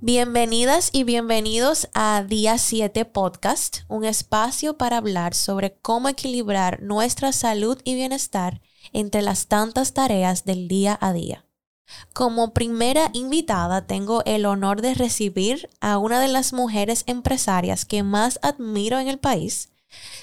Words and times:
Bienvenidas 0.00 0.90
y 0.92 1.02
bienvenidos 1.02 1.88
a 1.92 2.22
Día 2.22 2.56
7 2.56 3.04
Podcast, 3.04 3.78
un 3.88 4.04
espacio 4.04 4.78
para 4.78 4.98
hablar 4.98 5.34
sobre 5.34 5.74
cómo 5.82 6.08
equilibrar 6.08 6.80
nuestra 6.80 7.32
salud 7.32 7.80
y 7.82 7.96
bienestar 7.96 8.60
entre 8.92 9.22
las 9.22 9.48
tantas 9.48 9.94
tareas 9.94 10.44
del 10.44 10.68
día 10.68 10.96
a 11.00 11.12
día. 11.12 11.44
Como 12.14 12.54
primera 12.54 13.10
invitada 13.12 13.88
tengo 13.88 14.22
el 14.24 14.46
honor 14.46 14.82
de 14.82 14.94
recibir 14.94 15.68
a 15.80 15.98
una 15.98 16.20
de 16.20 16.28
las 16.28 16.52
mujeres 16.52 17.02
empresarias 17.08 17.84
que 17.84 18.04
más 18.04 18.38
admiro 18.42 19.00
en 19.00 19.08
el 19.08 19.18
país. 19.18 19.70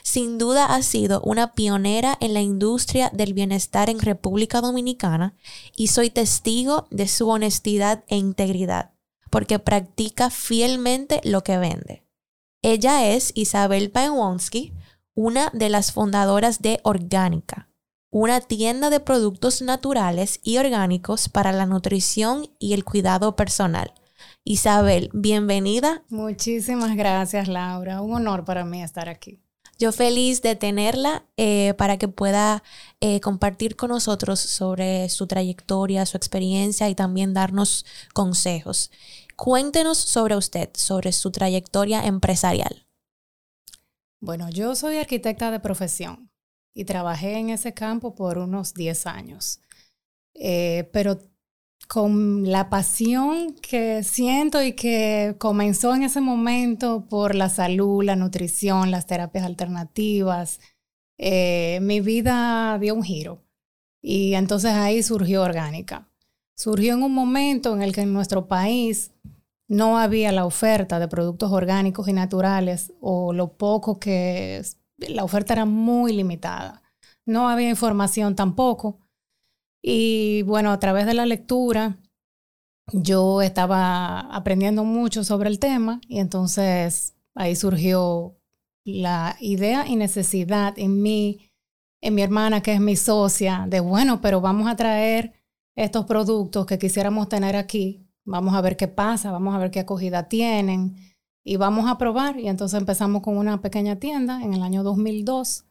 Sin 0.04 0.38
duda 0.38 0.68
ha 0.68 0.84
sido 0.84 1.20
una 1.20 1.54
pionera 1.54 2.18
en 2.22 2.34
la 2.34 2.42
industria 2.42 3.10
del 3.14 3.34
bienestar 3.34 3.90
en 3.90 4.00
República 4.00 4.62
Dominicana 4.62 5.36
y 5.76 5.88
soy 5.88 6.12
testigo 6.12 6.88
de 6.92 7.10
su 7.10 7.28
honestidad 7.28 8.06
e 8.08 8.16
integridad 8.16 8.95
porque 9.36 9.60
practica 9.60 10.30
fielmente 10.30 11.20
lo 11.26 11.44
que 11.44 11.58
vende. 11.58 12.06
Ella 12.62 13.06
es 13.10 13.34
Isabel 13.36 13.92
Paewonsky, 13.92 14.72
una 15.14 15.50
de 15.52 15.68
las 15.68 15.92
fundadoras 15.92 16.62
de 16.62 16.80
Orgánica, 16.84 17.68
una 18.10 18.40
tienda 18.40 18.90
de 18.90 19.02
productos 19.02 19.62
naturales 19.62 20.40
y 20.42 20.56
orgánicos 20.56 21.28
para 21.28 21.52
la 21.52 21.66
nutrición 21.66 22.48
y 22.60 22.72
el 22.72 22.86
cuidado 22.86 23.36
personal. 23.36 23.94
Isabel, 24.46 25.10
bienvenida. 25.12 26.06
Muchísimas 26.08 26.96
gracias, 26.96 27.50
Laura. 27.50 28.00
Un 28.00 28.14
honor 28.14 28.46
para 28.46 28.64
mí 28.64 28.82
estar 28.82 29.10
aquí. 29.10 29.42
Yo 29.78 29.92
feliz 29.92 30.42
de 30.42 30.56
tenerla 30.56 31.26
eh, 31.36 31.74
para 31.78 31.98
que 31.98 32.08
pueda 32.08 32.64
eh, 33.02 33.20
compartir 33.20 33.76
con 33.76 33.90
nosotros 33.90 34.40
sobre 34.40 35.10
su 35.10 35.28
trayectoria, 35.28 36.06
su 36.06 36.16
experiencia 36.16 36.88
y 36.88 36.96
también 36.96 37.34
darnos 37.34 37.86
consejos. 38.14 38.90
Cuéntenos 39.36 39.98
sobre 39.98 40.36
usted, 40.36 40.70
sobre 40.74 41.12
su 41.12 41.32
trayectoria 41.32 42.06
empresarial. 42.06 42.86
Bueno, 44.22 44.50
yo 44.50 44.76
soy 44.76 44.98
arquitecta 44.98 45.52
de 45.52 45.60
profesión 45.60 46.32
y 46.74 46.86
trabajé 46.86 47.38
en 47.38 47.50
ese 47.50 47.74
campo 47.74 48.16
por 48.16 48.38
unos 48.38 48.74
10 48.74 49.08
años, 49.08 49.62
eh, 50.34 50.90
pero 50.92 51.20
con 51.88 52.50
la 52.50 52.70
pasión 52.70 53.56
que 53.56 54.04
siento 54.04 54.64
y 54.64 54.74
que 54.74 55.36
comenzó 55.38 55.94
en 55.94 56.04
ese 56.04 56.22
momento 56.22 57.06
por 57.08 57.36
la 57.36 57.50
salud, 57.50 58.04
la 58.04 58.16
nutrición, 58.16 58.90
las 58.92 59.06
terapias 59.06 59.46
alternativas, 59.46 60.60
eh, 61.18 61.80
mi 61.82 62.02
vida 62.02 62.78
dio 62.80 62.96
un 62.96 63.04
giro 63.04 63.44
y 64.02 64.34
entonces 64.34 64.72
ahí 64.72 65.04
surgió 65.04 65.44
Orgánica. 65.44 66.10
Surgió 66.56 66.94
en 66.94 67.04
un 67.04 67.14
momento 67.14 67.74
en 67.74 67.82
el 67.82 67.94
que 67.94 68.02
en 68.02 68.14
nuestro 68.14 68.48
país 68.48 69.12
no 69.68 69.98
había 69.98 70.32
la 70.32 70.46
oferta 70.46 71.00
de 71.00 71.08
productos 71.08 71.52
orgánicos 71.52 72.08
y 72.08 72.14
naturales 72.14 72.94
o 73.02 73.34
lo 73.34 73.58
poco 73.58 74.00
que 74.00 74.62
la 74.98 75.24
oferta 75.24 75.54
era 75.54 75.66
muy 75.66 76.14
limitada. 76.14 76.82
No 77.26 77.50
había 77.50 77.70
información 77.70 78.36
tampoco. 78.36 79.00
Y 79.82 80.44
bueno, 80.44 80.72
a 80.72 80.80
través 80.80 81.06
de 81.06 81.14
la 81.14 81.26
lectura, 81.26 81.98
yo 82.94 83.42
estaba 83.42 84.20
aprendiendo 84.20 84.84
mucho 84.84 85.24
sobre 85.24 85.50
el 85.50 85.60
tema 85.60 86.00
y 86.08 86.20
entonces 86.20 87.16
ahí 87.36 87.56
surgió 87.56 88.38
la 88.86 89.36
idea 89.40 89.88
y 89.88 89.96
necesidad 89.96 90.78
en 90.78 91.02
mí, 91.02 91.52
en 92.02 92.16
mi 92.16 92.22
hermana 92.22 92.62
que 92.62 92.74
es 92.74 92.80
mi 92.80 92.96
socia, 92.96 93.66
de 93.68 93.80
bueno, 93.80 94.22
pero 94.22 94.42
vamos 94.42 94.68
a 94.68 94.76
traer 94.76 95.34
estos 95.76 96.06
productos 96.06 96.66
que 96.66 96.80
quisiéramos 96.80 97.30
tener 97.30 97.56
aquí 97.56 98.06
vamos 98.26 98.56
a 98.56 98.62
ver 98.62 98.76
qué 98.76 98.88
pasa, 98.88 99.32
vamos 99.32 99.56
a 99.56 99.60
ver 99.60 99.72
qué 99.72 99.80
acogida 99.80 100.28
tienen 100.28 100.98
y 101.44 101.58
vamos 101.58 101.90
a 101.90 101.98
probar. 101.98 102.40
Y 102.40 102.48
entonces 102.50 102.80
empezamos 102.80 103.22
con 103.22 103.38
una 103.38 103.62
pequeña 103.62 103.98
tienda 103.98 104.42
en 104.44 104.54
el 104.54 104.64
año 104.64 104.84
2002 104.84 105.66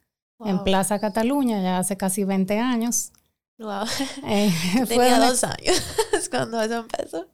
en 0.45 0.63
Plaza 0.63 0.99
Cataluña, 0.99 1.61
ya 1.61 1.77
hace 1.77 1.95
casi 1.95 2.23
20 2.23 2.59
años. 2.59 3.11
Wow. 3.57 3.85
Eh, 4.27 4.51
Tenía 4.87 5.19
dos 5.19 5.43
años 5.43 5.81
cuando 6.29 6.61
eso 6.61 6.79
empezó. 6.79 7.27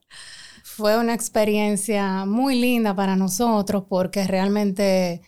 Fue 0.64 0.98
una 0.98 1.14
experiencia 1.14 2.26
muy 2.26 2.60
linda 2.60 2.96
para 2.96 3.16
nosotros 3.16 3.86
porque 3.90 4.26
realmente 4.28 5.22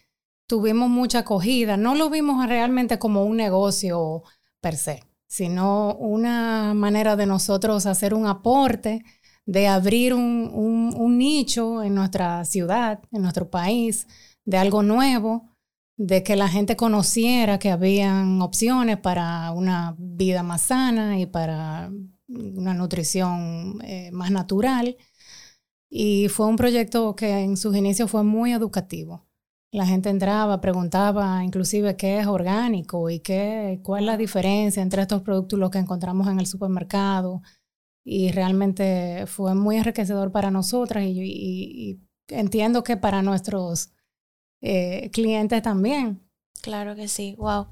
tuvimos 0.48 0.90
mucha 0.90 1.20
acogida. 1.20 1.78
No 1.78 1.96
lo 1.96 2.10
vimos 2.10 2.48
realmente 2.48 3.00
como 3.00 3.24
un 3.26 3.38
negocio 3.38 4.24
per 4.62 4.78
se, 4.78 5.04
sino 5.34 5.96
una 5.96 6.76
manera 6.76 7.16
de 7.16 7.26
nosotros 7.26 7.88
hacer 7.88 8.14
un 8.14 8.28
aporte 8.28 9.04
de 9.48 9.68
abrir 9.68 10.14
un, 10.14 11.18
nicho 11.18 11.82
en 11.82 11.96
nuestra 11.96 12.46
ciudad, 12.46 13.02
en 13.12 13.24
nuestro 13.24 13.50
país, 13.50 14.06
de 14.46 14.58
algo 14.58 14.84
nuevo, 14.84 15.50
de 15.98 16.22
que 16.22 16.36
la 16.36 16.50
gente 16.50 16.76
conociera 16.76 17.58
que 17.58 17.72
habían 17.72 18.44
opciones 18.44 19.00
para 19.00 19.52
una 19.54 19.96
vida 19.98 20.44
más 20.44 20.62
sana 20.62 21.20
y 21.20 21.26
para 21.26 21.92
una 22.28 22.76
nutrición 22.76 23.80
eh, 23.84 24.12
más 24.12 24.30
natural. 24.30 24.98
Y 25.90 26.28
fue 26.30 26.46
un 26.46 26.58
proyecto 26.58 27.16
que 27.16 27.40
en 27.40 27.58
sus 27.58 27.76
inicios 27.76 28.12
fue 28.12 28.24
muy 28.24 28.54
educativo. 28.54 29.26
La 29.74 29.88
gente 29.88 30.10
entraba, 30.10 30.62
preguntaba 30.62 31.44
inclusive 31.44 31.98
qué 31.98 32.20
es 32.20 32.28
orgánico 32.28 33.10
y 33.10 33.20
qué, 33.22 33.80
cuál 33.82 34.04
es 34.04 34.06
la 34.06 34.18
diferencia 34.18 34.84
entre 34.84 35.02
estos 35.02 35.24
productos 35.24 35.58
y 35.58 35.60
los 35.60 35.72
que 35.72 35.80
encontramos 35.80 36.28
en 36.28 36.40
el 36.40 36.46
supermercado 36.46 37.42
y 38.06 38.32
realmente 38.32 39.26
fue 39.26 39.56
muy 39.56 39.78
enriquecedor 39.78 40.32
para 40.32 40.52
nosotras 40.52 41.04
y, 41.08 42.00
entiendo 42.28 42.84
que 42.84 42.98
para 42.98 43.24
nuestros 43.24 43.90
eh, 44.62 45.10
clientes 45.12 45.64
también. 45.64 46.22
Claro 46.62 46.96
que 46.96 47.08
sí, 47.08 47.36
wow. 47.40 47.66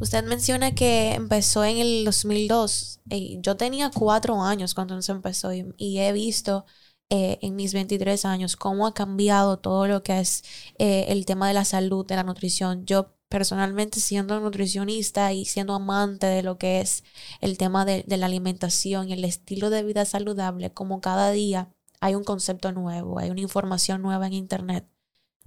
Usted 0.00 0.24
menciona 0.24 0.74
que 0.74 1.12
empezó 1.12 1.62
en 1.62 1.76
el 1.76 2.06
2002. 2.06 3.00
y 3.10 3.38
yo 3.42 3.58
tenía 3.58 3.90
cuatro 3.90 4.42
años 4.42 4.74
cuando 4.74 5.00
se 5.02 5.12
empezó 5.12 5.52
y, 5.52 5.98
he 5.98 6.12
visto 6.14 6.64
eh, 7.10 7.38
en 7.42 7.56
mis 7.56 7.74
23 7.74 8.24
años 8.24 8.56
cómo 8.56 8.86
ha 8.86 8.94
cambiado 8.94 9.58
todo 9.58 9.86
lo 9.86 10.02
que 10.02 10.20
es 10.20 10.42
eh, 10.78 11.06
el 11.08 11.26
tema 11.26 11.48
de 11.48 11.54
la 11.54 11.64
salud, 11.64 12.06
de 12.06 12.16
la 12.16 12.22
nutrición. 12.24 12.86
Yo 12.86 13.14
personalmente 13.28 14.00
siendo 14.00 14.38
nutricionista 14.40 15.32
y 15.32 15.44
siendo 15.44 15.74
amante 15.74 16.26
de 16.26 16.42
lo 16.42 16.56
que 16.56 16.80
es 16.80 17.04
el 17.40 17.58
tema 17.58 17.84
de, 17.84 18.04
la 18.06 18.26
alimentación 18.26 19.08
y 19.08 19.12
el 19.12 19.24
estilo 19.24 19.70
de 19.70 19.82
vida 19.82 20.04
saludable, 20.04 20.72
como 20.72 21.00
cada 21.00 21.30
día 21.32 21.74
hay 22.00 22.14
un 22.14 22.24
concepto 22.24 22.72
nuevo, 22.72 23.18
hay 23.18 23.30
una 23.30 23.40
información 23.40 24.02
nueva 24.02 24.26
en 24.26 24.34
Internet. 24.34 24.88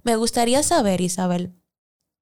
Me 0.03 0.15
gustaría 0.15 0.63
saber, 0.63 1.01
Isabel, 1.01 1.53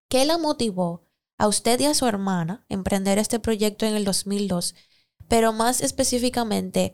¿qué 0.07 0.25
la 0.25 0.38
motivó 0.38 1.03
a 1.38 1.47
usted 1.47 1.79
y 1.79 1.85
a 1.85 1.94
su 1.94 2.06
hermana 2.06 2.66
emprender 2.69 3.17
este 3.17 3.40
proyecto 3.40 3.85
en 3.85 3.96
el 3.96 4.06
2002? 4.06 4.75
Pero 5.28 5.52
más 5.52 5.81
específicamente, 5.81 6.94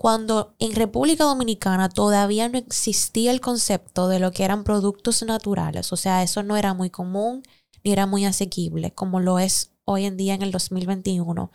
cuando 0.00 0.54
en 0.58 0.74
República 0.74 1.24
Dominicana 1.24 1.90
todavía 1.90 2.48
no 2.48 2.56
existía 2.56 3.32
el 3.32 3.42
concepto 3.42 4.08
de 4.08 4.18
lo 4.18 4.32
que 4.32 4.44
eran 4.44 4.64
productos 4.64 5.22
naturales, 5.24 5.92
o 5.92 5.96
sea, 5.98 6.22
eso 6.22 6.42
no 6.42 6.56
era 6.56 6.72
muy 6.72 6.88
común, 6.88 7.42
ni 7.84 7.92
era 7.92 8.06
muy 8.06 8.24
asequible 8.24 8.94
como 8.94 9.20
lo 9.20 9.38
es 9.38 9.74
hoy 9.84 10.06
en 10.06 10.16
día 10.16 10.32
en 10.32 10.40
el 10.40 10.52
2021. 10.52 11.50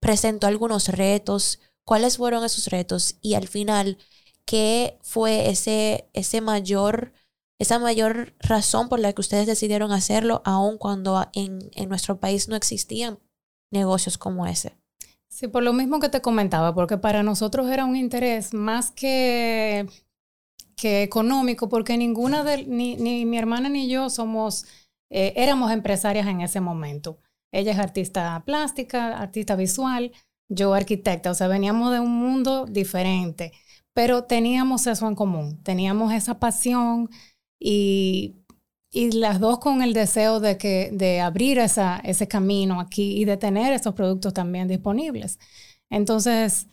Presentó 0.00 0.48
algunos 0.48 0.88
retos, 0.88 1.60
cuáles 1.84 2.16
fueron 2.16 2.44
esos 2.44 2.66
retos 2.66 3.14
y 3.20 3.34
al 3.34 3.46
final, 3.46 3.98
¿qué 4.44 4.98
fue 5.02 5.48
ese, 5.48 6.10
ese 6.14 6.40
mayor, 6.40 7.12
esa 7.60 7.78
mayor 7.78 8.34
razón 8.40 8.88
por 8.88 8.98
la 8.98 9.12
que 9.12 9.20
ustedes 9.20 9.46
decidieron 9.46 9.92
hacerlo, 9.92 10.42
aun 10.44 10.78
cuando 10.78 11.28
en, 11.32 11.70
en 11.76 11.88
nuestro 11.88 12.18
país 12.18 12.48
no 12.48 12.56
existían 12.56 13.20
negocios 13.70 14.18
como 14.18 14.48
ese? 14.48 14.77
Sí, 15.38 15.46
por 15.46 15.62
lo 15.62 15.72
mismo 15.72 16.00
que 16.00 16.08
te 16.08 16.20
comentaba, 16.20 16.74
porque 16.74 16.98
para 16.98 17.22
nosotros 17.22 17.70
era 17.70 17.84
un 17.84 17.94
interés 17.94 18.54
más 18.54 18.90
que, 18.90 19.86
que 20.74 21.04
económico, 21.04 21.68
porque 21.68 21.96
ninguna 21.96 22.42
de, 22.42 22.66
ni, 22.66 22.96
ni 22.96 23.24
mi 23.24 23.38
hermana 23.38 23.68
ni 23.68 23.88
yo 23.88 24.10
somos 24.10 24.66
eh, 25.10 25.34
éramos 25.36 25.70
empresarias 25.70 26.26
en 26.26 26.40
ese 26.40 26.60
momento. 26.60 27.20
Ella 27.52 27.70
es 27.70 27.78
artista 27.78 28.42
plástica, 28.44 29.16
artista 29.16 29.54
visual, 29.54 30.10
yo 30.48 30.74
arquitecta, 30.74 31.30
o 31.30 31.34
sea, 31.34 31.46
veníamos 31.46 31.92
de 31.92 32.00
un 32.00 32.16
mundo 32.16 32.66
diferente, 32.66 33.52
pero 33.94 34.24
teníamos 34.24 34.88
eso 34.88 35.06
en 35.06 35.14
común, 35.14 35.62
teníamos 35.62 36.12
esa 36.12 36.40
pasión 36.40 37.10
y, 37.60 38.42
y 38.90 39.12
las 39.12 39.40
dos 39.40 39.58
con 39.58 39.82
el 39.82 39.92
deseo 39.92 40.40
de, 40.40 40.56
que, 40.56 40.90
de 40.92 41.20
abrir 41.20 41.58
esa, 41.58 41.98
ese 41.98 42.26
camino 42.26 42.80
aquí 42.80 43.20
y 43.20 43.24
de 43.24 43.36
tener 43.36 43.72
esos 43.72 43.94
productos 43.94 44.32
también 44.34 44.68
disponibles. 44.68 45.38
Entonces, 45.90 46.68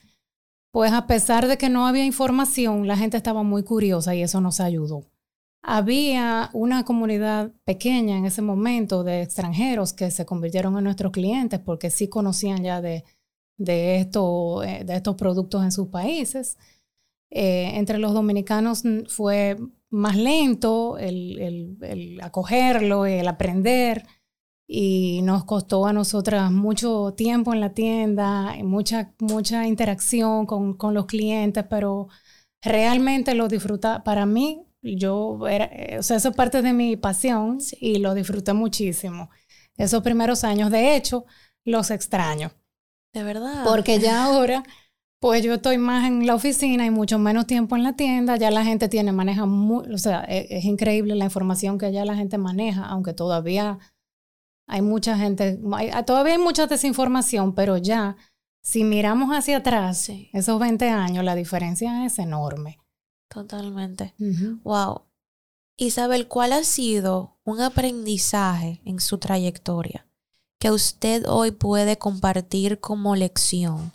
pues 0.72 0.92
a 0.94 1.08
pesar 1.08 1.48
de 1.48 1.58
que 1.58 1.70
no 1.70 1.88
había 1.88 2.06
información, 2.06 2.88
la 2.88 2.98
gente 2.98 3.18
estaba 3.18 3.44
muy 3.44 3.64
curiosa 3.64 4.16
y 4.16 4.22
eso 4.22 4.42
nos 4.42 4.60
ayudó. 4.60 5.06
Había 5.62 6.50
una 6.54 6.86
comunidad 6.86 7.52
pequeña 7.64 8.18
en 8.18 8.26
ese 8.26 8.42
momento 8.42 9.04
de 9.04 9.24
extranjeros 9.24 9.94
que 9.94 10.12
se 10.12 10.26
convirtieron 10.26 10.78
en 10.78 10.84
nuestros 10.84 11.12
clientes 11.12 11.60
porque 11.60 11.90
sí 11.90 12.08
conocían 12.08 12.64
ya 12.64 12.82
de, 12.82 13.04
de, 13.58 13.98
esto, 13.98 14.64
eh, 14.64 14.84
de 14.86 14.96
estos 14.96 15.16
productos 15.16 15.64
en 15.64 15.72
sus 15.72 15.88
países. 15.88 16.58
Eh, 17.32 17.72
entre 17.76 17.98
los 17.98 18.14
dominicanos 18.14 18.84
fue 19.08 19.58
más 19.96 20.16
lento 20.18 20.98
el, 20.98 21.78
el, 21.82 22.22
acogerlo, 22.22 23.06
el 23.06 23.28
aprender 23.28 24.06
y 24.68 25.22
nos 25.24 25.46
costó 25.46 25.86
a 25.86 25.94
nosotras 25.94 26.52
mucho 26.52 27.14
tiempo 27.16 27.54
en 27.54 27.62
la 27.62 27.74
tienda, 27.74 28.56
mucha, 28.64 29.14
mucha 29.20 29.68
interacción 29.68 30.46
con, 30.46 30.74
con 30.76 30.94
los 30.94 31.06
clientes, 31.06 31.66
pero 31.70 32.08
realmente 32.62 33.36
lo 33.36 33.48
disfruta, 33.48 34.04
para 34.04 34.26
mí, 34.26 34.66
yo 34.82 35.48
era, 35.48 35.66
eh, 35.66 36.00
o 36.00 36.04
sea, 36.04 36.18
eso 36.18 36.30
es 36.30 36.36
parte 36.36 36.62
de 36.62 36.74
mi 36.74 36.96
pasión 36.98 37.60
y 37.80 38.00
lo 38.00 38.14
disfruté 38.14 38.54
muchísimo. 38.54 39.30
Esos 39.78 40.04
primeros 40.04 40.44
años, 40.44 40.72
de 40.72 40.96
hecho, 40.96 41.26
los 41.64 41.92
extraño. 41.92 42.52
De 43.14 43.24
verdad. 43.24 43.64
Porque 43.66 44.00
ya 44.00 44.26
ahora, 44.26 44.64
pues 45.26 45.42
yo 45.42 45.56
estoy 45.56 45.80
más 45.80 46.06
en 46.06 46.28
la 46.28 46.36
oficina 46.36 46.86
y 46.86 46.92
mucho 46.92 47.18
menos 47.18 47.48
tiempo 47.48 47.76
en 47.76 47.82
la 47.82 47.94
tienda, 47.94 48.36
ya 48.38 48.52
la 48.52 48.64
gente 48.64 48.90
tiene, 48.90 49.12
maneja, 49.12 49.48
muy, 49.48 49.92
o 49.92 49.98
sea, 49.98 50.24
es, 50.26 50.46
es 50.52 50.66
increíble 50.66 51.16
la 51.16 51.26
información 51.26 51.80
que 51.80 51.92
ya 51.92 52.06
la 52.06 52.16
gente 52.16 52.38
maneja, 52.38 52.86
aunque 52.86 53.12
todavía 53.12 53.80
hay 54.68 54.84
mucha 54.84 55.18
gente, 55.18 55.60
todavía 56.06 56.34
hay 56.34 56.40
mucha 56.40 56.68
desinformación, 56.68 57.56
pero 57.56 57.78
ya, 57.78 58.18
si 58.62 58.84
miramos 58.84 59.32
hacia 59.32 59.58
atrás, 59.58 60.12
esos 60.32 60.60
20 60.60 60.90
años, 60.90 61.26
la 61.26 61.34
diferencia 61.34 62.06
es 62.06 62.20
enorme. 62.20 62.78
Totalmente. 63.28 64.14
Wow. 64.64 65.06
Isabel, 65.76 66.28
¿cuál 66.28 66.54
ha 66.54 66.64
sido 66.64 67.40
un 67.44 67.62
aprendizaje 67.62 68.80
en 68.86 69.00
su 69.00 69.18
trayectoria 69.18 70.06
que 70.60 70.70
usted 70.70 71.26
hoy 71.28 71.50
puede 71.50 71.98
compartir 71.98 72.80
como 72.80 73.16
lección 73.16 73.92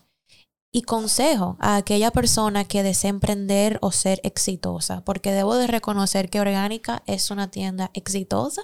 y 0.72 0.82
consejo 0.82 1.56
a 1.60 1.76
aquella 1.76 2.10
persona 2.10 2.64
que 2.64 2.82
desea 2.82 3.10
emprender 3.10 3.78
o 3.82 3.92
ser 3.92 4.20
exitosa? 4.24 5.04
Porque 5.04 5.32
debo 5.32 5.56
de 5.56 5.66
reconocer 5.66 6.30
que 6.30 6.40
Orgánica 6.40 7.02
es 7.06 7.30
una 7.30 7.50
tienda 7.50 7.90
exitosa. 7.94 8.62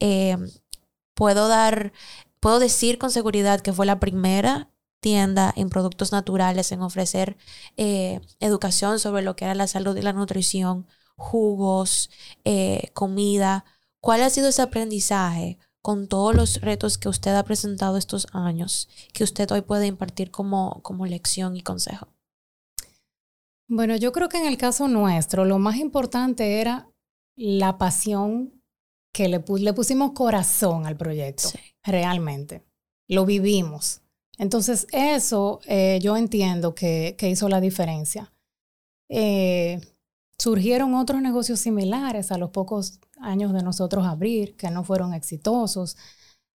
Eh, 0.00 0.36
puedo 1.14 1.48
dar, 1.48 1.92
puedo 2.40 2.58
decir 2.58 2.98
con 2.98 3.10
seguridad 3.10 3.60
que 3.60 3.72
fue 3.72 3.86
la 3.86 4.00
primera 4.00 4.70
tienda 5.00 5.52
en 5.56 5.70
productos 5.70 6.12
naturales 6.12 6.72
en 6.72 6.82
ofrecer 6.82 7.36
eh, 7.76 8.20
educación 8.40 8.98
sobre 8.98 9.22
lo 9.22 9.36
que 9.36 9.44
era 9.44 9.54
la 9.54 9.66
salud 9.66 9.96
y 9.96 10.02
la 10.02 10.12
nutrición, 10.12 10.86
jugos, 11.16 12.10
eh, 12.44 12.90
comida. 12.94 13.64
¿Cuál 14.00 14.22
ha 14.22 14.30
sido 14.30 14.48
ese 14.48 14.62
aprendizaje 14.62 15.58
con 15.86 16.08
todos 16.08 16.34
los 16.34 16.60
retos 16.62 16.98
que 16.98 17.08
usted 17.08 17.32
ha 17.36 17.44
presentado 17.44 17.96
estos 17.96 18.26
años 18.32 18.88
que 19.12 19.22
usted 19.22 19.48
hoy 19.52 19.60
puede 19.60 19.86
impartir 19.86 20.32
como, 20.32 20.82
como 20.82 21.06
lección 21.06 21.56
y 21.56 21.62
consejo? 21.62 22.08
Bueno, 23.68 23.94
yo 23.94 24.10
creo 24.10 24.28
que 24.28 24.36
en 24.36 24.46
el 24.46 24.58
caso 24.58 24.88
nuestro 24.88 25.44
lo 25.44 25.60
más 25.60 25.76
importante 25.76 26.60
era 26.60 26.90
la 27.36 27.78
pasión 27.78 28.60
que 29.14 29.28
le, 29.28 29.44
le 29.60 29.72
pusimos 29.74 30.10
corazón 30.10 30.86
al 30.86 30.96
proyecto, 30.96 31.50
realmente. 31.84 32.64
Lo 33.06 33.24
vivimos. 33.24 34.00
Entonces, 34.38 34.88
eso 34.90 35.60
eh, 35.66 36.00
yo 36.02 36.16
entiendo 36.16 36.74
que, 36.74 37.14
que, 37.16 37.30
hizo 37.30 37.48
la 37.48 37.60
diferencia. 37.60 38.34
Eh, 39.08 39.80
surgieron 40.38 40.94
otros 40.94 41.22
negocios 41.22 41.60
similares 41.60 42.32
a 42.32 42.38
los 42.38 42.50
pocos 42.50 43.00
años 43.20 43.52
de 43.52 43.62
nosotros 43.62 44.06
abrir, 44.06 44.56
que 44.56 44.70
no 44.70 44.84
fueron 44.84 45.14
exitosos. 45.14 45.96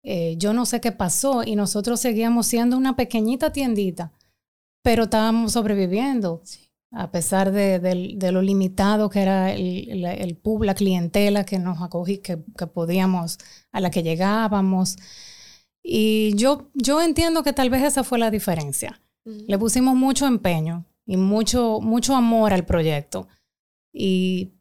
Eh, 0.03 0.35
yo 0.37 0.53
no 0.53 0.65
sé 0.65 0.81
qué 0.81 0.91
pasó 0.91 1.43
y 1.43 1.55
nosotros 1.55 1.99
seguíamos 1.99 2.47
siendo 2.47 2.77
una 2.77 2.95
pequeñita 2.95 3.51
tiendita, 3.51 4.13
pero 4.81 5.03
estábamos 5.03 5.53
sobreviviendo 5.53 6.41
a 6.91 7.11
pesar 7.11 7.51
de, 7.51 8.31
lo 8.31 8.41
limitado 8.41 9.09
que 9.09 9.21
era 9.21 9.53
el, 9.53 10.05
el, 10.05 10.39
la 10.61 10.75
clientela 10.75 11.43
que 11.43 11.59
nos 11.59 11.81
acogí, 11.81 12.19
que, 12.19 12.37
podíamos, 12.37 13.37
a 13.71 13.81
la 13.81 13.91
que 13.91 14.03
llegábamos. 14.03 14.97
Y 15.83 16.33
yo, 16.35 16.69
yo 16.73 17.01
entiendo 17.01 17.43
que 17.43 17.53
tal 17.53 17.69
vez 17.69 17.83
esa 17.83 18.03
fue 18.03 18.19
la 18.19 18.31
diferencia. 18.31 19.01
Le 19.25 19.57
pusimos 19.57 19.95
mucho 19.95 20.25
empeño 20.25 20.85
y 21.05 21.17
mucho, 21.17 21.79
mucho 21.81 22.15
amor 22.15 22.53
al 22.53 22.65
proyecto. 22.65 23.27
Y, 23.93 24.53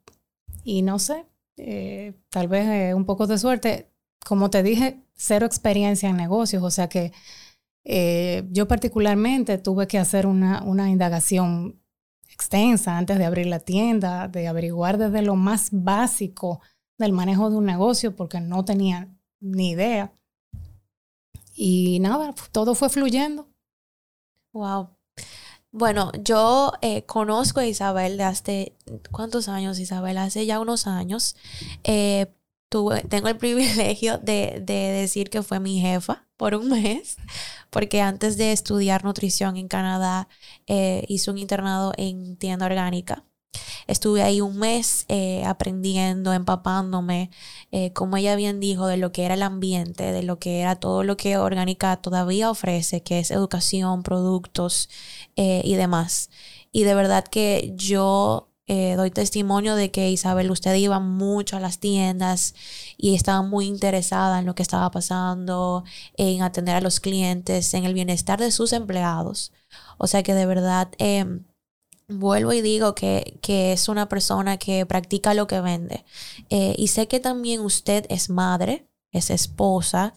y 0.63 0.81
no 0.81 0.99
sé, 0.99 1.25
eh, 1.57 2.13
tal 2.29 2.47
vez 2.47 2.67
eh, 2.67 2.93
un 2.93 3.05
poco 3.05 3.27
de 3.27 3.37
suerte. 3.37 3.91
Como 4.25 4.49
te 4.49 4.63
dije, 4.63 5.01
cero 5.15 5.45
experiencia 5.45 6.09
en 6.09 6.17
negocios, 6.17 6.63
o 6.63 6.71
sea 6.71 6.89
que 6.89 7.13
eh, 7.85 8.45
yo 8.51 8.67
particularmente 8.67 9.57
tuve 9.57 9.87
que 9.87 9.97
hacer 9.97 10.27
una, 10.27 10.61
una 10.63 10.89
indagación 10.89 11.81
extensa 12.29 12.97
antes 12.97 13.17
de 13.17 13.25
abrir 13.25 13.47
la 13.47 13.59
tienda, 13.59 14.27
de 14.27 14.47
averiguar 14.47 14.97
desde 14.97 15.21
lo 15.21 15.35
más 15.35 15.69
básico 15.71 16.61
del 16.97 17.13
manejo 17.13 17.49
de 17.49 17.57
un 17.57 17.65
negocio 17.65 18.15
porque 18.15 18.41
no 18.41 18.65
tenía 18.65 19.07
ni 19.39 19.71
idea. 19.71 20.13
Y 21.55 21.99
nada, 22.01 22.35
todo 22.51 22.75
fue 22.75 22.89
fluyendo. 22.89 23.47
Wow. 24.53 24.96
Bueno, 25.71 26.11
yo 26.23 26.73
eh, 26.81 27.03
conozco 27.05 27.59
a 27.59 27.65
Isabel 27.67 28.17
de 28.17 28.23
hace, 28.23 28.75
¿cuántos 29.11 29.47
años 29.47 29.79
Isabel? 29.79 30.17
Hace 30.17 30.45
ya 30.45 30.59
unos 30.59 30.87
años. 30.87 31.35
Eh, 31.83 32.27
tuve, 32.69 33.01
tengo 33.03 33.27
el 33.27 33.37
privilegio 33.39 34.17
de, 34.17 34.61
de 34.63 34.73
decir 34.73 35.29
que 35.29 35.43
fue 35.43 35.59
mi 35.59 35.79
jefa 35.79 36.25
por 36.37 36.55
un 36.55 36.69
mes 36.69 37.17
porque 37.69 38.01
antes 38.01 38.37
de 38.37 38.51
estudiar 38.51 39.03
nutrición 39.03 39.57
en 39.57 39.67
Canadá 39.67 40.29
eh, 40.67 41.05
hice 41.07 41.31
un 41.31 41.37
internado 41.37 41.93
en 41.97 42.37
tienda 42.37 42.65
orgánica. 42.65 43.23
Estuve 43.87 44.21
ahí 44.21 44.41
un 44.41 44.57
mes 44.57 45.05
eh, 45.07 45.43
aprendiendo, 45.45 46.33
empapándome, 46.33 47.31
eh, 47.71 47.93
como 47.93 48.17
ella 48.17 48.35
bien 48.35 48.59
dijo, 48.59 48.87
de 48.87 48.97
lo 48.97 49.11
que 49.11 49.23
era 49.23 49.35
el 49.35 49.43
ambiente, 49.43 50.11
de 50.11 50.23
lo 50.23 50.39
que 50.39 50.59
era 50.59 50.75
todo 50.75 51.03
lo 51.03 51.15
que 51.17 51.37
Orgánica 51.37 51.97
todavía 51.97 52.51
ofrece, 52.51 53.01
que 53.01 53.19
es 53.19 53.31
educación, 53.31 54.03
productos 54.03 54.89
y 55.35 55.75
demás. 55.75 56.29
Y 56.71 56.83
de 56.83 56.95
verdad 56.95 57.23
que 57.23 57.73
yo 57.75 58.47
eh, 58.69 58.95
doy 58.97 59.11
testimonio 59.11 59.75
de 59.75 59.91
que 59.91 60.11
Isabel, 60.11 60.51
usted 60.51 60.75
iba 60.75 60.99
mucho 60.99 61.55
a 61.55 61.61
las 61.61 61.79
tiendas 61.79 62.53
y 62.97 63.15
estaba 63.15 63.41
muy 63.41 63.65
interesada 63.65 64.39
en 64.39 64.45
lo 64.45 64.55
que 64.55 64.61
estaba 64.63 64.91
pasando, 64.91 65.85
en 66.17 66.41
atender 66.41 66.75
a 66.75 66.81
los 66.81 66.99
clientes, 66.99 67.73
en 67.73 67.85
el 67.85 67.93
bienestar 67.93 68.39
de 68.39 68.51
sus 68.51 68.73
empleados. 68.73 69.53
O 69.97 70.07
sea 70.07 70.21
que 70.21 70.33
de 70.33 70.45
verdad 70.45 70.89
em, 70.97 71.45
vuelvo 72.07 72.53
y 72.53 72.61
digo 72.61 72.95
que, 72.95 73.37
que, 73.41 73.73
es 73.73 73.89
una 73.89 74.09
persona 74.09 74.57
que 74.57 74.85
practica 74.85 75.33
lo 75.33 75.47
que 75.47 75.61
vende. 75.61 76.05
Eh, 76.49 76.75
y 76.77 76.87
sé 76.87 77.07
que 77.07 77.19
también 77.19 77.61
usted 77.61 78.05
es 78.09 78.29
madre, 78.29 78.87
es 79.11 79.29
esposa, 79.29 80.13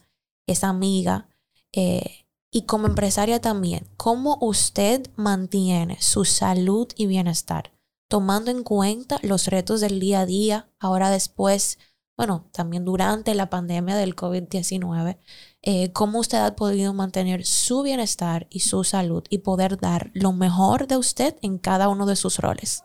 es 0.46 0.64
amiga. 0.64 1.28
Eh, 1.72 2.26
y 2.52 2.62
como 2.62 2.86
empresaria 2.86 3.40
también, 3.40 3.86
¿cómo 3.96 4.38
usted 4.40 5.08
mantiene 5.16 6.00
su 6.00 6.24
salud 6.24 6.88
y 6.96 7.06
bienestar? 7.06 7.72
tomando 8.10 8.50
en 8.50 8.64
cuenta 8.64 9.20
los 9.22 9.46
retos 9.46 9.80
del 9.80 10.00
día 10.00 10.22
a 10.22 10.26
día, 10.26 10.68
ahora 10.80 11.10
después, 11.10 11.78
bueno, 12.16 12.44
también 12.50 12.84
durante 12.84 13.36
la 13.36 13.48
pandemia 13.48 13.94
del 13.94 14.16
COVID-19, 14.16 15.16
eh, 15.62 15.92
cómo 15.92 16.20
usted 16.20 16.38
ha 16.38 16.56
podido 16.56 16.94
mantener 16.94 17.44
su 17.44 17.82
bienestar 17.82 18.46
y 18.50 18.60
su 18.60 18.82
salud 18.84 19.24
y 19.28 19.38
poder 19.38 19.78
dar 19.78 20.10
lo 20.14 20.32
mejor 20.32 20.86
de 20.86 20.96
usted 20.96 21.36
en 21.42 21.58
cada 21.58 21.88
uno 21.88 22.06
de 22.06 22.16
sus 22.16 22.38
roles. 22.38 22.82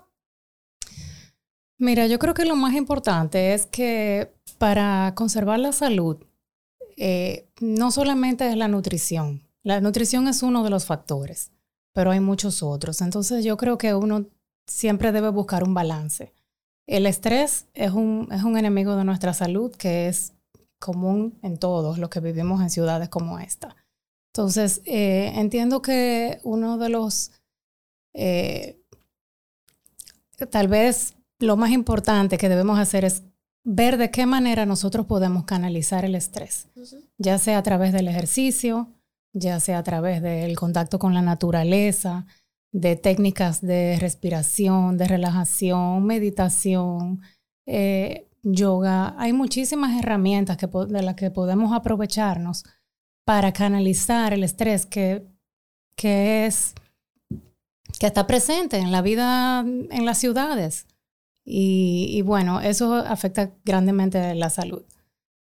Mira, 1.77 2.07
yo 2.07 2.19
creo 2.19 2.33
que 2.33 2.45
lo 2.45 2.55
más 2.55 2.73
importante 2.73 3.53
es 3.53 3.65
que 3.65 4.33
para 4.57 5.13
conservar 5.15 5.59
la 5.59 5.71
salud, 5.71 6.17
eh, 6.97 7.49
no 7.59 7.91
solamente 7.91 8.49
es 8.49 8.55
la 8.55 8.67
nutrición. 8.67 9.43
La 9.63 9.81
nutrición 9.81 10.27
es 10.27 10.43
uno 10.43 10.63
de 10.63 10.69
los 10.69 10.85
factores, 10.85 11.51
pero 11.93 12.11
hay 12.11 12.19
muchos 12.19 12.63
otros. 12.63 13.01
Entonces 13.01 13.43
yo 13.43 13.57
creo 13.57 13.77
que 13.77 13.93
uno 13.93 14.25
siempre 14.67 15.11
debe 15.11 15.29
buscar 15.29 15.63
un 15.63 15.73
balance. 15.73 16.33
El 16.87 17.07
estrés 17.07 17.67
es 17.73 17.91
un, 17.91 18.29
es 18.31 18.43
un 18.43 18.57
enemigo 18.57 18.95
de 18.95 19.03
nuestra 19.03 19.33
salud 19.33 19.75
que 19.75 20.07
es 20.07 20.34
común 20.85 21.39
en 21.41 21.57
todos 21.57 21.97
los 21.97 22.09
que 22.09 22.19
vivimos 22.19 22.61
en 22.61 22.69
ciudades 22.69 23.09
como 23.09 23.39
esta. 23.39 23.75
Entonces, 24.31 24.81
eh, 24.85 25.31
entiendo 25.35 25.81
que 25.81 26.39
uno 26.43 26.77
de 26.77 26.89
los, 26.89 27.31
eh, 28.13 28.79
tal 30.51 30.67
vez 30.67 31.15
lo 31.39 31.57
más 31.57 31.71
importante 31.71 32.37
que 32.37 32.49
debemos 32.49 32.77
hacer 32.77 33.03
es 33.03 33.23
ver 33.63 33.97
de 33.97 34.11
qué 34.11 34.27
manera 34.27 34.67
nosotros 34.67 35.07
podemos 35.07 35.45
canalizar 35.45 36.05
el 36.05 36.13
estrés, 36.13 36.67
ya 37.17 37.39
sea 37.39 37.57
a 37.57 37.63
través 37.63 37.91
del 37.91 38.07
ejercicio, 38.07 38.89
ya 39.33 39.59
sea 39.59 39.79
a 39.79 39.83
través 39.83 40.21
del 40.21 40.55
contacto 40.55 40.99
con 40.99 41.13
la 41.15 41.23
naturaleza, 41.23 42.27
de 42.71 42.95
técnicas 42.95 43.61
de 43.61 43.97
respiración, 43.99 44.97
de 44.97 45.07
relajación, 45.07 46.05
meditación, 46.05 47.21
eh, 47.65 48.27
yoga. 48.45 49.15
Hay 49.17 49.33
muchísimas 49.33 49.99
herramientas 49.99 50.57
de 50.57 51.01
las 51.01 51.15
que 51.15 51.31
podemos 51.31 51.73
aprovecharnos 51.73 52.63
para 53.25 53.51
canalizar 53.51 54.33
el 54.33 54.43
estrés 54.43 54.85
que, 54.85 55.27
que 55.97 56.45
es 56.45 56.75
que 57.99 58.07
está 58.07 58.27
presente 58.27 58.77
en 58.77 58.91
la 58.91 59.01
vida 59.01 59.61
en 59.61 60.05
las 60.05 60.17
ciudades. 60.19 60.87
Y, 61.47 62.23
bueno, 62.23 62.59
eso 62.59 62.95
afecta 62.95 63.53
grandemente 63.63 64.33
la 64.33 64.49
salud. 64.49 64.83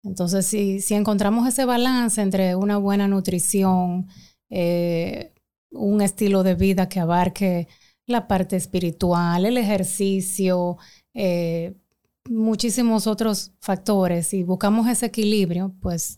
Entonces, 0.03 0.45
si, 0.45 0.81
si 0.81 0.95
encontramos 0.95 1.47
ese 1.47 1.63
balance 1.63 2.21
entre 2.21 2.55
una 2.55 2.77
buena 2.77 3.07
nutrición, 3.07 4.07
eh, 4.49 5.33
un 5.71 6.01
estilo 6.01 6.43
de 6.43 6.55
vida 6.55 6.89
que 6.89 6.99
abarque 6.99 7.67
la 8.05 8.27
parte 8.27 8.57
espiritual, 8.57 9.45
el 9.45 9.57
ejercicio, 9.57 10.77
eh, 11.13 11.75
muchísimos 12.29 13.07
otros 13.07 13.51
factores 13.59 14.33
y 14.33 14.43
buscamos 14.43 14.87
ese 14.87 15.07
equilibrio, 15.07 15.73
pues 15.81 16.17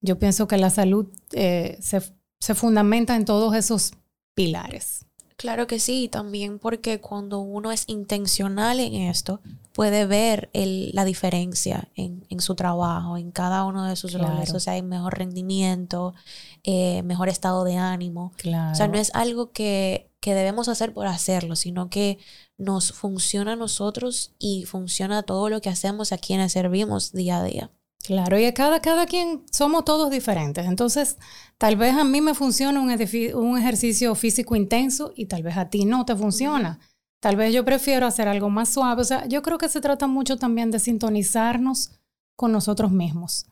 yo 0.00 0.18
pienso 0.18 0.46
que 0.46 0.58
la 0.58 0.70
salud 0.70 1.06
eh, 1.32 1.78
se, 1.80 2.02
se 2.40 2.54
fundamenta 2.54 3.16
en 3.16 3.24
todos 3.24 3.54
esos 3.54 3.92
pilares. 4.34 5.06
Claro 5.36 5.66
que 5.66 5.80
sí, 5.80 6.08
también 6.08 6.58
porque 6.58 7.00
cuando 7.00 7.40
uno 7.40 7.72
es 7.72 7.84
intencional 7.88 8.78
en 8.78 8.94
esto, 8.94 9.40
puede 9.72 10.06
ver 10.06 10.48
la 10.54 11.04
diferencia 11.04 11.88
en, 11.96 12.24
su 12.38 12.54
trabajo, 12.54 13.16
en 13.16 13.32
cada 13.32 13.64
uno 13.64 13.84
de 13.84 13.96
sus 13.96 14.12
roles. 14.12 14.54
O 14.54 14.60
sea, 14.60 14.74
hay 14.74 14.82
mejor 14.82 15.18
rendimiento, 15.18 16.14
eh, 16.62 17.02
mejor 17.02 17.28
estado 17.28 17.64
de 17.64 17.76
ánimo. 17.76 18.32
O 18.70 18.74
sea, 18.74 18.86
no 18.86 18.96
es 18.96 19.10
algo 19.14 19.50
que, 19.50 20.08
que 20.24 20.34
debemos 20.34 20.68
hacer 20.68 20.94
por 20.94 21.06
hacerlo, 21.06 21.54
sino 21.54 21.90
que 21.90 22.16
nos 22.56 22.92
funciona 22.92 23.52
a 23.52 23.56
nosotros 23.56 24.32
y 24.38 24.64
funciona 24.64 25.22
todo 25.22 25.50
lo 25.50 25.60
que 25.60 25.68
hacemos 25.68 26.12
a 26.12 26.16
quienes 26.16 26.52
servimos 26.52 27.12
día 27.12 27.40
a 27.40 27.44
día. 27.44 27.70
Claro, 28.02 28.38
y 28.38 28.46
a 28.46 28.54
cada, 28.54 28.80
cada 28.80 29.04
quien 29.04 29.44
somos 29.52 29.84
todos 29.84 30.10
diferentes. 30.10 30.64
Entonces, 30.64 31.18
tal 31.58 31.76
vez 31.76 31.94
a 31.94 32.04
mí 32.04 32.22
me 32.22 32.32
funciona 32.32 32.80
un, 32.80 32.88
un 33.34 33.58
ejercicio 33.58 34.14
físico 34.14 34.56
intenso 34.56 35.12
y 35.14 35.26
tal 35.26 35.42
vez 35.42 35.58
a 35.58 35.68
ti 35.68 35.84
no 35.84 36.06
te 36.06 36.16
funciona. 36.16 36.80
Tal 37.20 37.36
vez 37.36 37.52
yo 37.52 37.62
prefiero 37.66 38.06
hacer 38.06 38.26
algo 38.26 38.48
más 38.48 38.70
suave. 38.70 39.02
O 39.02 39.04
sea, 39.04 39.26
yo 39.26 39.42
creo 39.42 39.58
que 39.58 39.68
se 39.68 39.82
trata 39.82 40.06
mucho 40.06 40.38
también 40.38 40.70
de 40.70 40.78
sintonizarnos 40.78 42.00
con 42.34 42.50
nosotros 42.50 42.90
mismos, 42.92 43.44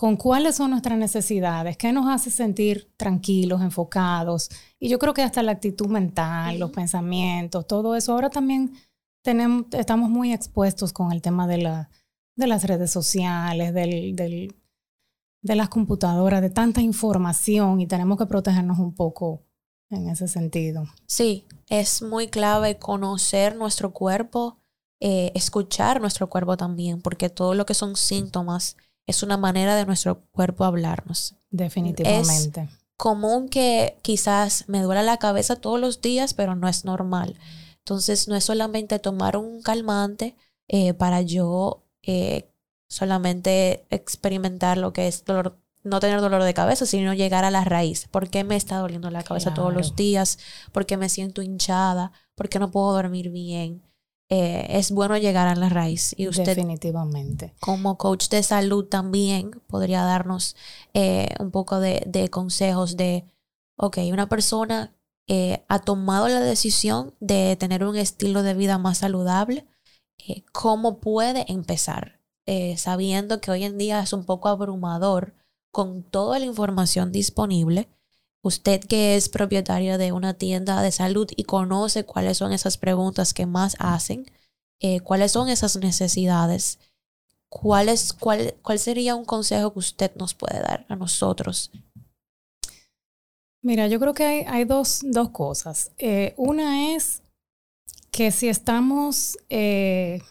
con 0.00 0.16
cuáles 0.16 0.56
son 0.56 0.70
nuestras 0.70 0.96
necesidades, 0.96 1.76
qué 1.76 1.92
nos 1.92 2.08
hace 2.08 2.30
sentir 2.30 2.90
tranquilos, 2.96 3.60
enfocados. 3.60 4.48
Y 4.78 4.88
yo 4.88 4.98
creo 4.98 5.12
que 5.12 5.20
hasta 5.20 5.42
la 5.42 5.52
actitud 5.52 5.88
mental, 5.88 6.58
los 6.58 6.70
pensamientos, 6.70 7.66
todo 7.66 7.94
eso. 7.94 8.14
Ahora 8.14 8.30
también 8.30 8.72
tenemos, 9.22 9.66
estamos 9.72 10.08
muy 10.08 10.32
expuestos 10.32 10.94
con 10.94 11.12
el 11.12 11.20
tema 11.20 11.46
de 11.46 11.58
la 11.58 11.90
de 12.34 12.46
las 12.46 12.64
redes 12.64 12.90
sociales, 12.90 13.74
del, 13.74 14.16
del, 14.16 14.56
de 15.42 15.54
las 15.54 15.68
computadoras, 15.68 16.40
de 16.40 16.48
tanta 16.48 16.80
información 16.80 17.82
y 17.82 17.86
tenemos 17.86 18.16
que 18.16 18.24
protegernos 18.24 18.78
un 18.78 18.94
poco 18.94 19.42
en 19.90 20.08
ese 20.08 20.28
sentido. 20.28 20.84
Sí, 21.04 21.44
es 21.68 22.00
muy 22.00 22.28
clave 22.28 22.78
conocer 22.78 23.54
nuestro 23.54 23.92
cuerpo, 23.92 24.56
eh, 24.98 25.30
escuchar 25.34 26.00
nuestro 26.00 26.30
cuerpo 26.30 26.56
también, 26.56 27.02
porque 27.02 27.28
todo 27.28 27.52
lo 27.52 27.66
que 27.66 27.74
son 27.74 27.96
síntomas 27.96 28.78
es 29.06 29.22
una 29.22 29.36
manera 29.36 29.76
de 29.76 29.86
nuestro 29.86 30.22
cuerpo 30.30 30.64
hablarnos. 30.64 31.34
Definitivamente. 31.50 32.62
Es 32.62 32.80
común 32.96 33.48
que 33.48 33.98
quizás 34.02 34.64
me 34.68 34.82
duela 34.82 35.02
la 35.02 35.16
cabeza 35.16 35.56
todos 35.56 35.80
los 35.80 36.00
días, 36.00 36.34
pero 36.34 36.54
no 36.54 36.68
es 36.68 36.84
normal. 36.84 37.36
Entonces 37.78 38.28
no 38.28 38.36
es 38.36 38.44
solamente 38.44 38.98
tomar 38.98 39.36
un 39.36 39.62
calmante 39.62 40.36
eh, 40.68 40.94
para 40.94 41.22
yo 41.22 41.82
eh, 42.02 42.50
solamente 42.88 43.86
experimentar 43.90 44.76
lo 44.76 44.92
que 44.92 45.08
es 45.08 45.24
dolor, 45.24 45.58
no 45.82 45.98
tener 45.98 46.20
dolor 46.20 46.42
de 46.42 46.54
cabeza, 46.54 46.84
sino 46.84 47.14
llegar 47.14 47.44
a 47.44 47.50
la 47.50 47.64
raíz. 47.64 48.06
¿Por 48.08 48.28
qué 48.28 48.44
me 48.44 48.56
está 48.56 48.78
doliendo 48.78 49.10
la 49.10 49.22
cabeza 49.22 49.54
todos 49.54 49.72
los 49.72 49.96
días? 49.96 50.38
¿Por 50.72 50.86
qué 50.86 50.96
me 50.96 51.08
siento 51.08 51.40
hinchada? 51.40 52.12
¿Por 52.34 52.48
qué 52.48 52.58
no 52.58 52.70
puedo 52.70 52.92
dormir 52.92 53.30
bien? 53.30 53.82
Eh, 54.30 54.66
es 54.70 54.92
bueno 54.92 55.16
llegar 55.18 55.48
a 55.48 55.56
la 55.56 55.68
raíz. 55.68 56.14
Y 56.16 56.28
usted, 56.28 56.44
definitivamente. 56.44 57.52
Como 57.60 57.98
coach 57.98 58.28
de 58.28 58.42
salud 58.42 58.86
también 58.86 59.50
podría 59.66 60.02
darnos 60.02 60.56
eh, 60.94 61.28
un 61.40 61.50
poco 61.50 61.80
de, 61.80 62.02
de, 62.06 62.30
consejos 62.30 62.96
de, 62.96 63.24
ok, 63.76 63.98
una 64.12 64.28
persona 64.28 64.94
ha 65.68 65.78
tomado 65.78 66.26
la 66.26 66.40
decisión 66.40 67.14
de 67.20 67.54
tener 67.54 67.84
un 67.84 67.94
estilo 67.94 68.42
de 68.42 68.54
vida 68.54 68.78
más 68.78 68.98
saludable, 68.98 69.64
eh, 70.28 70.44
cómo 70.52 70.98
puede 71.00 71.50
empezar, 71.50 72.20
eh, 72.46 72.76
sabiendo 72.76 73.40
que 73.40 73.50
hoy 73.50 73.64
en 73.64 73.78
día 73.78 74.00
es 74.00 74.12
un 74.12 74.24
poco 74.24 74.48
abrumador 74.48 75.34
con 75.72 76.02
toda 76.02 76.38
la 76.38 76.44
información 76.44 77.12
disponible. 77.12 77.88
Usted 78.42 78.80
que 78.80 79.16
es 79.16 79.28
propietario 79.28 79.98
de 79.98 80.12
una 80.12 80.34
tienda 80.34 80.82
de 80.82 80.92
salud 80.92 81.28
y 81.36 81.44
conoce 81.44 82.04
cuáles 82.04 82.38
son 82.38 82.52
esas 82.52 82.78
preguntas 82.78 83.34
que 83.34 83.46
más 83.46 83.76
hacen, 83.78 84.26
eh, 84.80 85.00
cuáles 85.00 85.32
son 85.32 85.48
esas 85.48 85.76
necesidades, 85.76 86.78
¿Cuál, 87.52 87.88
es, 87.88 88.12
cuál, 88.12 88.54
cuál 88.62 88.78
sería 88.78 89.16
un 89.16 89.24
consejo 89.24 89.72
que 89.72 89.80
usted 89.80 90.12
nos 90.14 90.34
puede 90.34 90.60
dar 90.60 90.86
a 90.88 90.94
nosotros 90.94 91.72
Mira, 93.62 93.88
yo 93.88 94.00
creo 94.00 94.14
que 94.14 94.24
hay, 94.24 94.44
hay 94.46 94.64
dos, 94.64 95.00
dos, 95.02 95.30
cosas. 95.30 95.92
una 96.36 96.94
es 96.94 97.22
que 98.10 98.30
si 98.32 98.48
estamos, 98.48 99.36
eh, 99.50 100.22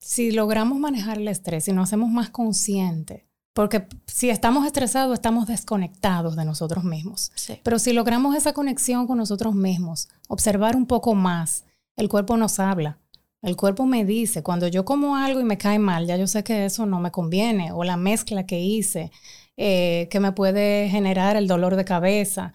si 0.00 0.30
logramos 0.30 0.78
manejar 0.78 1.18
el 1.18 1.28
estrés, 1.28 1.68
y 1.68 1.72
nos 1.72 1.88
hacemos 1.88 2.10
más 2.10 2.30
conscientes, 2.30 3.24
porque 3.52 3.86
si 4.06 4.30
estamos 4.30 4.64
estresados, 4.64 5.14
estamos 5.14 5.46
desconectados 5.46 6.36
de 6.36 6.44
nosotros 6.44 6.84
mismos. 6.84 7.32
Pero 7.62 7.78
si 7.78 7.92
logramos 7.92 8.36
esa 8.36 8.52
conexión 8.52 9.06
con 9.06 9.18
nosotros 9.18 9.54
mismos, 9.54 10.08
observar 10.28 10.76
un 10.76 10.86
poco 10.86 11.14
más, 11.14 11.64
el 11.96 12.08
cuerpo 12.08 12.36
nos 12.36 12.60
habla. 12.60 12.98
El 13.42 13.56
cuerpo 13.56 13.86
me 13.86 14.04
dice, 14.04 14.42
cuando 14.42 14.68
yo 14.68 14.84
como 14.84 15.16
algo 15.16 15.40
y 15.40 15.44
me 15.44 15.58
cae 15.58 15.78
mal, 15.78 16.06
ya 16.06 16.16
yo 16.16 16.26
sé 16.26 16.44
que 16.44 16.66
eso 16.66 16.84
no 16.86 17.00
me 17.00 17.10
conviene, 17.10 17.72
o 17.72 17.84
la 17.84 17.96
mezcla 17.96 18.44
que 18.46 18.60
hice, 18.60 19.10
eh, 19.56 20.08
que 20.10 20.20
me 20.20 20.32
puede 20.32 20.88
generar 20.90 21.36
el 21.36 21.48
dolor 21.48 21.74
de 21.76 21.84
cabeza. 21.84 22.52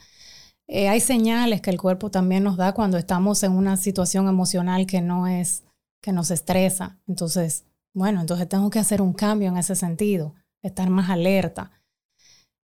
Eh, 0.68 0.88
hay 0.88 1.00
señales 1.00 1.62
que 1.62 1.72
el 1.72 1.82
cuerpo 1.82 2.12
también 2.12 2.44
nos 2.44 2.58
da 2.58 2.74
cuando 2.74 2.98
estamos 2.98 3.44
en 3.44 3.52
una 3.52 3.78
situación 3.78 4.28
emocional 4.28 4.86
que 4.86 5.02
no 5.02 5.28
es, 5.28 5.64
que 6.02 6.12
nos 6.12 6.32
estresa. 6.32 7.00
Entonces, 7.08 7.66
bueno, 7.94 8.22
entonces 8.22 8.48
tengo 8.48 8.70
que 8.70 8.80
hacer 8.80 9.02
un 9.02 9.14
cambio 9.14 9.50
en 9.50 9.58
ese 9.58 9.76
sentido, 9.76 10.36
estar 10.66 10.90
más 10.90 11.10
alerta. 11.10 11.72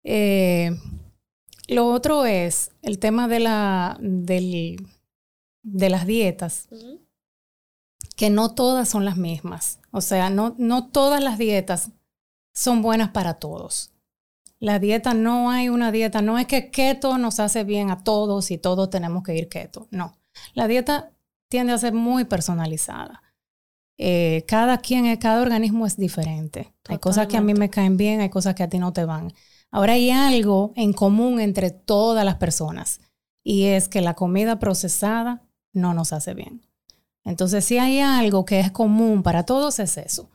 Eh, 0.03 0.71
lo 1.67 1.87
otro 1.87 2.25
es 2.25 2.71
el 2.81 2.99
tema 2.99 3.27
de, 3.27 3.39
la, 3.39 3.97
del, 3.99 4.87
de 5.63 5.89
las 5.89 6.05
dietas, 6.05 6.69
que 8.15 8.29
no 8.29 8.53
todas 8.53 8.87
son 8.87 9.05
las 9.05 9.17
mismas. 9.17 9.79
O 9.91 10.01
sea, 10.01 10.29
no, 10.29 10.55
no 10.57 10.89
todas 10.89 11.23
las 11.23 11.37
dietas 11.37 11.91
son 12.53 12.81
buenas 12.81 13.09
para 13.09 13.35
todos. 13.35 13.91
La 14.59 14.79
dieta 14.79 15.13
no 15.13 15.49
hay 15.49 15.69
una 15.69 15.91
dieta, 15.91 16.21
no 16.21 16.37
es 16.39 16.47
que 16.47 16.71
keto 16.71 17.17
nos 17.17 17.39
hace 17.39 17.63
bien 17.63 17.91
a 17.91 18.03
todos 18.03 18.51
y 18.51 18.57
todos 18.57 18.89
tenemos 18.89 19.23
que 19.23 19.35
ir 19.35 19.49
keto, 19.49 19.87
no. 19.91 20.17
La 20.53 20.67
dieta 20.67 21.11
tiende 21.49 21.73
a 21.73 21.77
ser 21.77 21.93
muy 21.93 22.25
personalizada. 22.25 23.21
Eh, 23.97 24.43
cada 24.47 24.79
quien, 24.79 25.15
cada 25.17 25.41
organismo 25.41 25.85
es 25.85 25.97
diferente. 25.97 26.73
Hay 26.87 26.97
cosas 26.97 27.27
que 27.27 27.37
a 27.37 27.41
mí 27.41 27.53
me 27.53 27.69
caen 27.69 27.97
bien, 27.97 28.21
hay 28.21 28.29
cosas 28.29 28.55
que 28.55 28.63
a 28.63 28.69
ti 28.69 28.79
no 28.79 28.93
te 28.93 29.05
van. 29.05 29.33
Ahora 29.71 29.93
hay 29.93 30.11
algo 30.11 30.73
en 30.75 30.93
común 30.93 31.39
entre 31.39 31.71
todas 31.71 32.25
las 32.25 32.35
personas 32.35 32.99
y 33.43 33.65
es 33.65 33.87
que 33.87 34.01
la 34.01 34.13
comida 34.13 34.59
procesada 34.59 35.43
no 35.73 35.93
nos 35.93 36.13
hace 36.13 36.33
bien. 36.33 36.61
Entonces, 37.23 37.65
si 37.65 37.77
hay 37.77 37.99
algo 37.99 38.45
que 38.45 38.59
es 38.59 38.71
común 38.71 39.23
para 39.23 39.43
todos 39.43 39.79
es 39.79 39.97
eso 39.97 40.29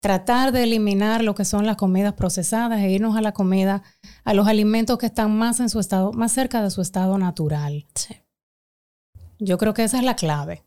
tratar 0.00 0.52
de 0.52 0.64
eliminar 0.64 1.24
lo 1.24 1.34
que 1.34 1.44
son 1.44 1.66
las 1.66 1.76
comidas 1.76 2.14
procesadas 2.14 2.80
e 2.80 2.90
irnos 2.90 3.16
a 3.16 3.20
la 3.20 3.32
comida, 3.32 3.82
a 4.24 4.34
los 4.34 4.46
alimentos 4.46 4.98
que 4.98 5.06
están 5.06 5.36
más 5.36 5.60
en 5.60 5.68
su 5.68 5.80
estado, 5.80 6.12
más 6.12 6.32
cerca 6.32 6.62
de 6.62 6.70
su 6.70 6.80
estado 6.80 7.18
natural. 7.18 7.86
Sí. 7.94 8.16
Yo 9.38 9.58
creo 9.58 9.74
que 9.74 9.84
esa 9.84 9.98
es 9.98 10.04
la 10.04 10.16
clave. 10.16 10.64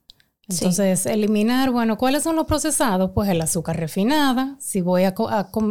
Entonces, 0.52 1.06
eliminar, 1.06 1.72
bueno, 1.72 1.98
¿cuáles 1.98 2.24
son 2.24 2.36
los 2.36 2.46
procesados? 2.46 3.12
Pues 3.12 3.30
el 3.30 3.42
azúcar 3.42 3.78
refinada. 3.78 4.58
Si 4.60 4.82
voy 4.82 5.04
a, 5.04 5.14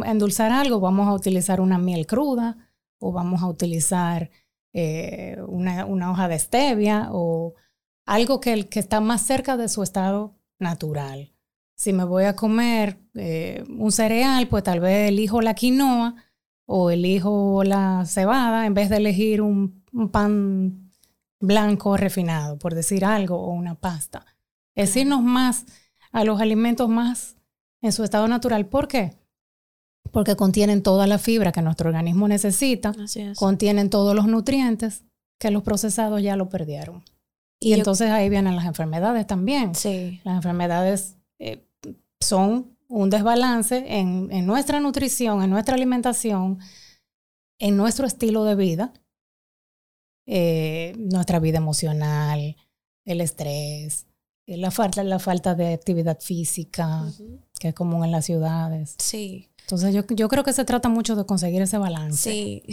endulzar 0.05 0.51
algo, 0.51 0.79
vamos 0.79 1.07
a 1.07 1.13
utilizar 1.13 1.61
una 1.61 1.77
miel 1.77 2.05
cruda 2.07 2.57
o 2.99 3.11
vamos 3.11 3.41
a 3.41 3.47
utilizar 3.47 4.29
eh, 4.73 5.37
una, 5.47 6.11
hoja 6.11 6.27
de 6.27 6.39
stevia 6.39 7.09
o 7.11 7.53
algo 8.05 8.39
que, 8.39 8.67
que 8.67 8.79
está 8.79 9.01
más 9.01 9.21
cerca 9.21 9.57
de 9.57 9.69
su 9.69 9.83
estado 9.83 10.35
natural. 10.59 11.31
Si 11.81 11.93
me 11.93 12.03
voy 12.03 12.25
a 12.25 12.35
comer 12.35 12.99
eh, 13.15 13.63
un 13.67 13.91
cereal, 13.91 14.47
pues 14.47 14.63
tal 14.63 14.79
vez 14.79 15.09
elijo 15.09 15.41
la 15.41 15.55
quinoa 15.55 16.13
o 16.67 16.91
elijo 16.91 17.63
la 17.63 18.05
cebada 18.05 18.67
en 18.67 18.75
vez 18.75 18.89
de 18.89 18.97
elegir 18.97 19.41
un, 19.41 19.83
pan 20.11 20.91
blanco 21.39 21.97
refinado, 21.97 22.59
por 22.59 22.75
decir 22.75 23.03
algo, 23.03 23.35
o 23.37 23.51
una 23.51 23.73
pasta. 23.73 24.25
Es 24.75 24.95
irnos 24.95 25.21
más 25.21 25.65
a 26.11 26.23
los 26.23 26.39
alimentos 26.41 26.89
más 26.89 27.37
en 27.81 27.91
su 27.91 28.03
estado 28.03 28.27
natural. 28.27 28.65
¿Por 28.67 28.87
qué? 28.87 29.13
Porque 30.11 30.35
contienen 30.35 30.83
toda 30.83 31.07
la 31.07 31.17
fibra 31.17 31.51
que 31.51 31.61
nuestro 31.61 31.89
organismo 31.89 32.27
necesita, 32.27 32.93
contienen 33.35 33.89
todos 33.89 34.15
los 34.15 34.27
nutrientes 34.27 35.03
que 35.39 35.51
los 35.51 35.63
procesados 35.63 36.21
ya 36.21 36.35
lo 36.35 36.49
perdieron. 36.49 37.03
Y, 37.59 37.73
entonces 37.73 38.09
ahí 38.09 38.29
vienen 38.29 38.55
las 38.55 38.65
enfermedades 38.65 39.27
también. 39.27 39.75
Sí. 39.75 40.19
Las 40.23 40.35
enfermedades 40.35 41.17
eh, 41.39 41.63
son 42.19 42.75
un 42.87 43.09
desbalance 43.09 43.85
en, 43.87 44.29
en, 44.31 44.45
nuestra 44.45 44.79
nutrición, 44.79 45.43
en 45.43 45.49
nuestra 45.49 45.75
alimentación, 45.75 46.59
en 47.59 47.77
nuestro 47.77 48.07
estilo 48.07 48.43
de 48.43 48.55
vida, 48.55 48.93
eh, 50.25 50.93
nuestra 50.97 51.39
vida 51.39 51.57
emocional, 51.57 52.57
el 53.05 53.21
estrés, 53.21 54.07
la 54.45 54.71
falta, 54.71 55.03
la 55.03 55.19
falta 55.19 55.55
de 55.55 55.73
actividad 55.73 56.19
física, 56.19 57.05
que 57.59 57.69
es 57.69 57.73
común 57.73 58.03
en 58.03 58.11
las 58.11 58.25
ciudades. 58.25 58.95
Sí. 58.97 59.49
Entonces 59.61 59.93
yo, 59.93 60.03
yo 60.09 60.27
creo 60.27 60.43
que 60.43 60.53
se 60.53 60.65
trata 60.65 60.89
mucho 60.89 61.15
de 61.15 61.25
conseguir 61.25 61.61
ese 61.61 61.77
balance. 61.77 62.29
Sí, 62.29 62.63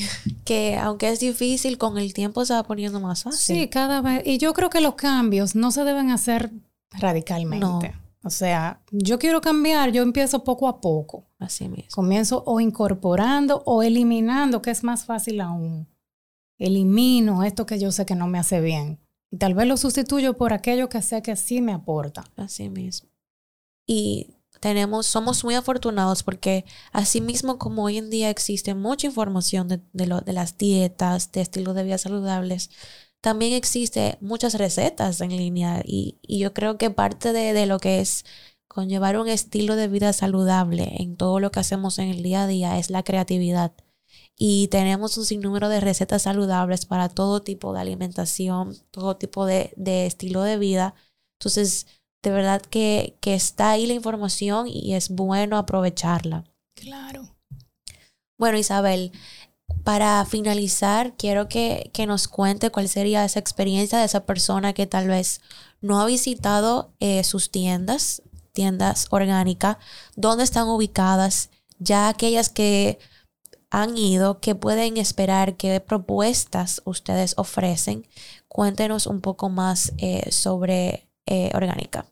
que 0.45 0.77
aunque 0.77 1.11
es 1.11 1.21
difícil, 1.21 1.79
con 1.79 1.99
el 1.99 2.13
tiempo 2.13 2.45
se 2.45 2.55
va 2.55 2.65
poniendo 2.65 2.99
más 2.99 3.23
fácil. 3.23 3.57
Sí, 3.57 3.69
cada 3.69 4.01
vez. 4.01 4.23
Y 4.27 4.39
yo 4.39 4.53
creo 4.55 4.71
que 4.71 4.81
los 4.81 4.95
cambios 4.95 5.55
no 5.55 5.71
se 5.71 5.85
deben 5.85 6.11
hacer 6.11 6.51
radicalmente. 6.93 7.95
O 8.25 8.31
sea, 8.31 8.81
yo 8.91 9.19
quiero 9.19 9.41
cambiar, 9.41 9.93
yo 9.93 10.03
empiezo 10.03 10.43
poco 10.43 10.67
a 10.67 10.81
poco. 10.81 11.27
Así 11.39 11.69
mismo. 11.69 11.91
Comienzo 11.95 12.43
o 12.47 12.59
incorporando 12.59 13.63
o 13.65 13.83
eliminando, 13.83 14.61
que 14.61 14.71
es 14.71 14.83
más 14.83 15.05
fácil 15.05 15.41
aún. 15.41 15.87
Elimino 16.59 17.45
esto 17.45 17.65
que 17.65 17.79
yo 17.79 17.93
sé 17.93 18.05
que 18.05 18.17
no 18.17 18.27
me 18.27 18.39
hace 18.39 18.61
bien. 18.61 18.99
Y 19.31 19.39
tal 19.39 19.55
vez 19.55 19.67
lo 19.67 19.77
sustituyo 19.77 20.37
por 20.37 20.53
aquello 20.53 20.89
que 20.89 21.03
sé 21.03 21.23
que 21.23 21.37
sí 21.37 21.61
me 21.61 21.73
aporta. 21.73 22.25
Así 22.37 22.69
mismo. 22.69 23.11
Y 23.87 24.35
tenemos, 24.61 25.07
somos 25.07 25.45
muy 25.45 25.55
afortunados 25.55 26.23
porque 26.23 26.65
así 26.93 27.21
mismo 27.21 27.59
como 27.59 27.85
hoy 27.85 27.99
en 27.99 28.11
día 28.11 28.31
existe 28.31 28.75
mucha 28.75 29.07
información 29.07 29.69
de, 29.69 29.81
de, 29.93 30.07
lo, 30.07 30.21
de 30.21 30.33
las 30.33 30.59
dietas, 30.59 31.33
de 31.33 31.41
estilos 31.41 31.75
de 31.75 31.85
vida 31.85 31.99
saludables, 31.99 32.71
también 33.21 33.53
existe 33.53 34.17
muchas 34.21 34.55
recetas 34.55 35.21
en 35.21 35.37
línea 35.37 35.83
y, 35.85 36.19
y 36.23 36.39
yo 36.39 36.55
creo 36.55 36.79
que 36.79 36.91
parte 36.91 37.33
de, 37.33 37.53
de, 37.53 37.67
lo 37.67 37.79
que 37.81 38.01
es 38.01 38.25
conllevar 38.69 39.19
un 39.19 39.29
estilo 39.29 39.77
de 39.77 39.89
vida 39.89 40.13
saludable 40.13 40.95
en 40.99 41.17
todo 41.17 41.41
lo 41.41 41.51
que 41.51 41.61
hacemos 41.61 41.99
en 41.99 42.09
el 42.09 42.23
día 42.23 42.45
a 42.45 42.47
día 42.47 42.79
es 42.79 42.91
la 42.91 43.03
creatividad. 43.03 43.73
Y 44.37 44.69
tenemos 44.69 45.19
un 45.19 45.25
sinnúmero 45.25 45.69
de 45.69 45.81
recetas 45.81 46.23
saludables 46.23 46.87
para 46.87 47.09
todo 47.09 47.43
tipo 47.43 47.73
de 47.73 47.81
alimentación, 47.81 48.77
todo 48.91 49.17
tipo 49.17 49.47
de, 49.47 49.73
de 49.77 50.07
estilo 50.07 50.43
de 50.43 50.59
vida. 50.59 50.95
Entonces, 51.39 51.87
de 52.23 52.31
verdad 52.31 52.63
que, 52.63 53.17
que 53.21 53.35
está 53.35 53.71
ahí 53.71 53.87
la 53.87 53.95
información 53.95 54.67
y 54.69 54.95
es 54.95 55.09
bueno 55.09 55.57
aprovecharla. 55.57 56.45
Claro. 56.75 57.35
Bueno, 58.37 58.59
Isabel, 58.59 59.13
para 59.85 60.25
finalizar, 60.25 61.15
quiero 61.17 61.49
que, 61.49 61.91
que, 61.93 62.07
nos 62.07 62.29
cuente 62.29 62.71
cuál 62.71 62.89
sería 62.89 63.25
esa 63.25 63.39
experiencia 63.39 63.99
de 63.99 64.05
esa 64.05 64.27
persona 64.27 64.73
que 64.73 64.87
tal 64.87 65.09
vez 65.09 65.41
no 65.81 66.01
ha 66.01 66.07
visitado 66.07 66.93
eh, 67.01 67.25
sus 67.25 67.51
tiendas, 67.51 68.23
tiendas 68.53 69.07
orgánicas, 69.11 69.77
dónde 70.17 70.45
están 70.45 70.69
ubicadas, 70.69 71.51
ya 71.79 72.09
aquellas 72.09 72.49
que 72.49 72.99
han 73.71 73.97
ido, 73.97 74.41
qué 74.41 74.55
pueden 74.55 74.97
esperar, 74.97 75.57
qué 75.57 75.81
propuestas 75.81 76.83
ustedes 76.85 77.35
ofrecen. 77.37 78.07
Cuéntenos 78.49 79.07
un 79.07 79.21
poco 79.21 79.49
más 79.49 79.93
eh, 79.99 80.31
sobre 80.31 81.09
eh, 81.27 81.51
Orgánica. 81.55 82.07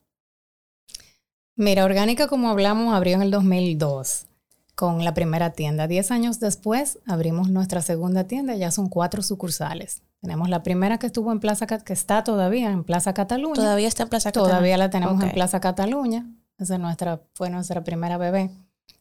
Mira, 1.57 1.85
Orgánica, 1.85 2.29
como 2.29 2.51
hablamos, 2.51 2.95
abrió 2.95 3.17
en 3.17 3.23
el 3.23 3.31
2002 3.31 4.27
con 4.75 5.05
la 5.05 5.15
primera 5.15 5.53
tienda. 5.53 5.89
Diez 5.89 6.11
años 6.11 6.39
después 6.39 6.99
abrimos 7.07 7.49
nuestra 7.49 7.81
segunda 7.81 8.25
tienda, 8.25 8.55
ya 8.55 8.71
son 8.71 8.91
cuatro 8.91 9.23
sucursales. 9.23 10.03
Tenemos 10.21 10.51
la 10.51 10.63
primera 10.63 10.99
que 10.99 11.07
estuvo 11.07 11.33
en 11.33 11.41
Plaza, 11.41 11.67
que 11.67 11.93
está 11.93 12.25
todavía 12.25 12.71
en 12.71 12.85
Plaza 12.85 13.15
Cataluña. 13.15 13.55
Todavía 13.55 13.89
está 13.89 14.03
en 14.03 14.09
Plaza 14.11 14.31
Cataluña. 14.31 14.51
Todavía 14.51 14.77
la 14.77 14.91
tenemos 14.91 15.17
okay. 15.17 15.29
en 15.29 15.35
Plaza 15.35 15.61
Cataluña. 15.61 16.27
Esa 16.59 16.79
nuestra, 16.79 17.23
fue 17.35 17.49
nuestra 17.49 17.85
primera 17.85 18.19
bebé. 18.19 18.51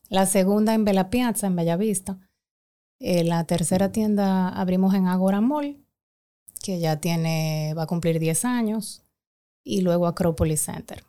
La 0.10 0.26
segunda 0.26 0.74
en 0.74 0.86
Bella 0.86 1.10
Piazza, 1.10 1.48
en 1.48 1.56
Bellavista. 1.56 2.18
Eh, 3.00 3.24
la 3.24 3.44
tercera 3.46 3.92
tienda 3.92 4.50
abrimos 4.50 4.94
en 4.94 5.08
Agora 5.08 5.42
Mall, 5.42 5.86
que 6.64 6.80
ya 6.80 7.00
tiene, 7.00 7.74
va 7.78 7.84
a 7.84 7.88
cumplir 7.88 8.20
10 8.20 8.46
años. 8.46 9.04
Y 9.64 9.82
luego 9.82 10.08
Acropolis 10.08 10.62
Center. 10.62 11.04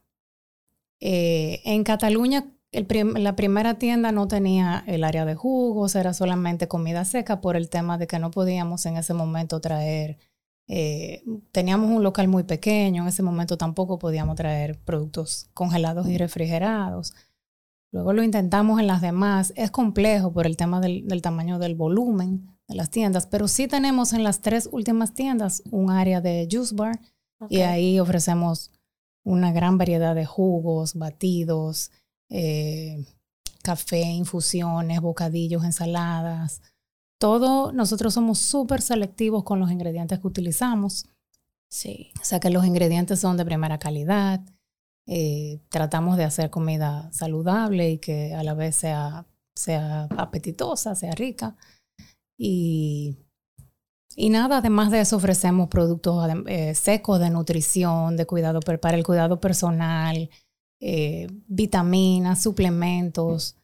Eh, 1.00 1.60
en 1.64 1.84
Cataluña 1.84 2.56
la 2.72 3.36
primera 3.36 3.78
tienda 3.78 4.12
no 4.12 4.28
tenía 4.28 4.84
el 4.86 5.04
área 5.04 5.24
de 5.24 5.34
jugos, 5.34 5.94
era 5.94 6.12
solamente 6.12 6.68
comida 6.68 7.04
seca 7.04 7.40
por 7.40 7.56
el 7.56 7.70
tema 7.70 7.96
de 7.96 8.06
que 8.06 8.18
no 8.18 8.30
podíamos 8.30 8.84
en 8.86 8.96
ese 8.96 9.14
momento 9.14 9.60
traer, 9.60 10.18
eh, 10.68 11.22
teníamos 11.52 11.90
un 11.90 12.02
local 12.02 12.28
muy 12.28 12.42
pequeño, 12.42 13.02
en 13.02 13.08
ese 13.08 13.22
momento 13.22 13.56
tampoco 13.56 13.98
podíamos 13.98 14.36
traer 14.36 14.78
productos 14.78 15.48
congelados 15.54 16.08
y 16.08 16.18
refrigerados. 16.18 17.14
Luego 17.92 18.12
lo 18.12 18.22
intentamos 18.22 18.80
en 18.80 18.86
las 18.86 19.00
demás, 19.00 19.52
es 19.56 19.70
complejo 19.70 20.32
por 20.32 20.46
el 20.46 20.56
tema 20.56 20.80
del, 20.80 21.06
del 21.06 21.22
tamaño 21.22 21.58
del 21.58 21.74
volumen 21.74 22.46
de 22.68 22.74
las 22.74 22.90
tiendas, 22.90 23.26
pero 23.26 23.48
sí 23.48 23.68
tenemos 23.68 24.12
en 24.12 24.24
las 24.24 24.40
tres 24.40 24.68
últimas 24.72 25.14
tiendas 25.14 25.62
un 25.70 25.90
área 25.90 26.20
de 26.20 26.48
juice 26.50 26.74
bar 26.74 27.00
okay. 27.38 27.58
y 27.58 27.62
ahí 27.62 28.00
ofrecemos 28.00 28.72
una 29.24 29.52
gran 29.52 29.78
variedad 29.78 30.14
de 30.14 30.24
jugos, 30.24 30.94
batidos, 30.94 31.90
eh, 32.30 33.04
café, 33.62 34.02
infusiones, 34.02 35.00
bocadillos, 35.00 35.64
ensaladas. 35.64 36.62
Todo, 37.18 37.72
nosotros 37.72 38.14
somos 38.14 38.38
súper 38.38 38.82
selectivos 38.82 39.42
con 39.42 39.58
los 39.58 39.70
ingredientes 39.72 40.20
que 40.20 40.26
utilizamos. 40.26 41.08
Sí. 41.68 42.12
O 42.20 42.24
sea 42.24 42.38
que 42.38 42.50
los 42.50 42.64
ingredientes 42.64 43.18
son 43.18 43.36
de 43.36 43.44
primera 43.44 43.78
calidad. 43.78 44.40
Eh, 45.06 45.60
tratamos 45.68 46.16
de 46.16 46.24
hacer 46.24 46.50
comida 46.50 47.10
saludable 47.12 47.90
y 47.90 47.98
que 47.98 48.34
a 48.34 48.42
la 48.42 48.54
vez 48.54 48.76
sea, 48.76 49.26
sea 49.54 50.08
apetitosa, 50.16 50.94
sea 50.94 51.12
rica. 51.12 51.56
Y, 52.36 53.16
y 54.16 54.30
nada, 54.30 54.58
además 54.58 54.90
de 54.90 55.00
eso 55.00 55.16
ofrecemos 55.16 55.68
productos 55.68 56.28
eh, 56.46 56.74
secos 56.74 57.20
de 57.20 57.30
nutrición, 57.30 58.16
de 58.16 58.26
cuidado 58.26 58.60
para 58.60 58.96
el 58.96 59.04
cuidado 59.04 59.40
personal, 59.40 60.28
eh, 60.80 61.28
vitaminas, 61.46 62.42
suplementos. 62.42 63.56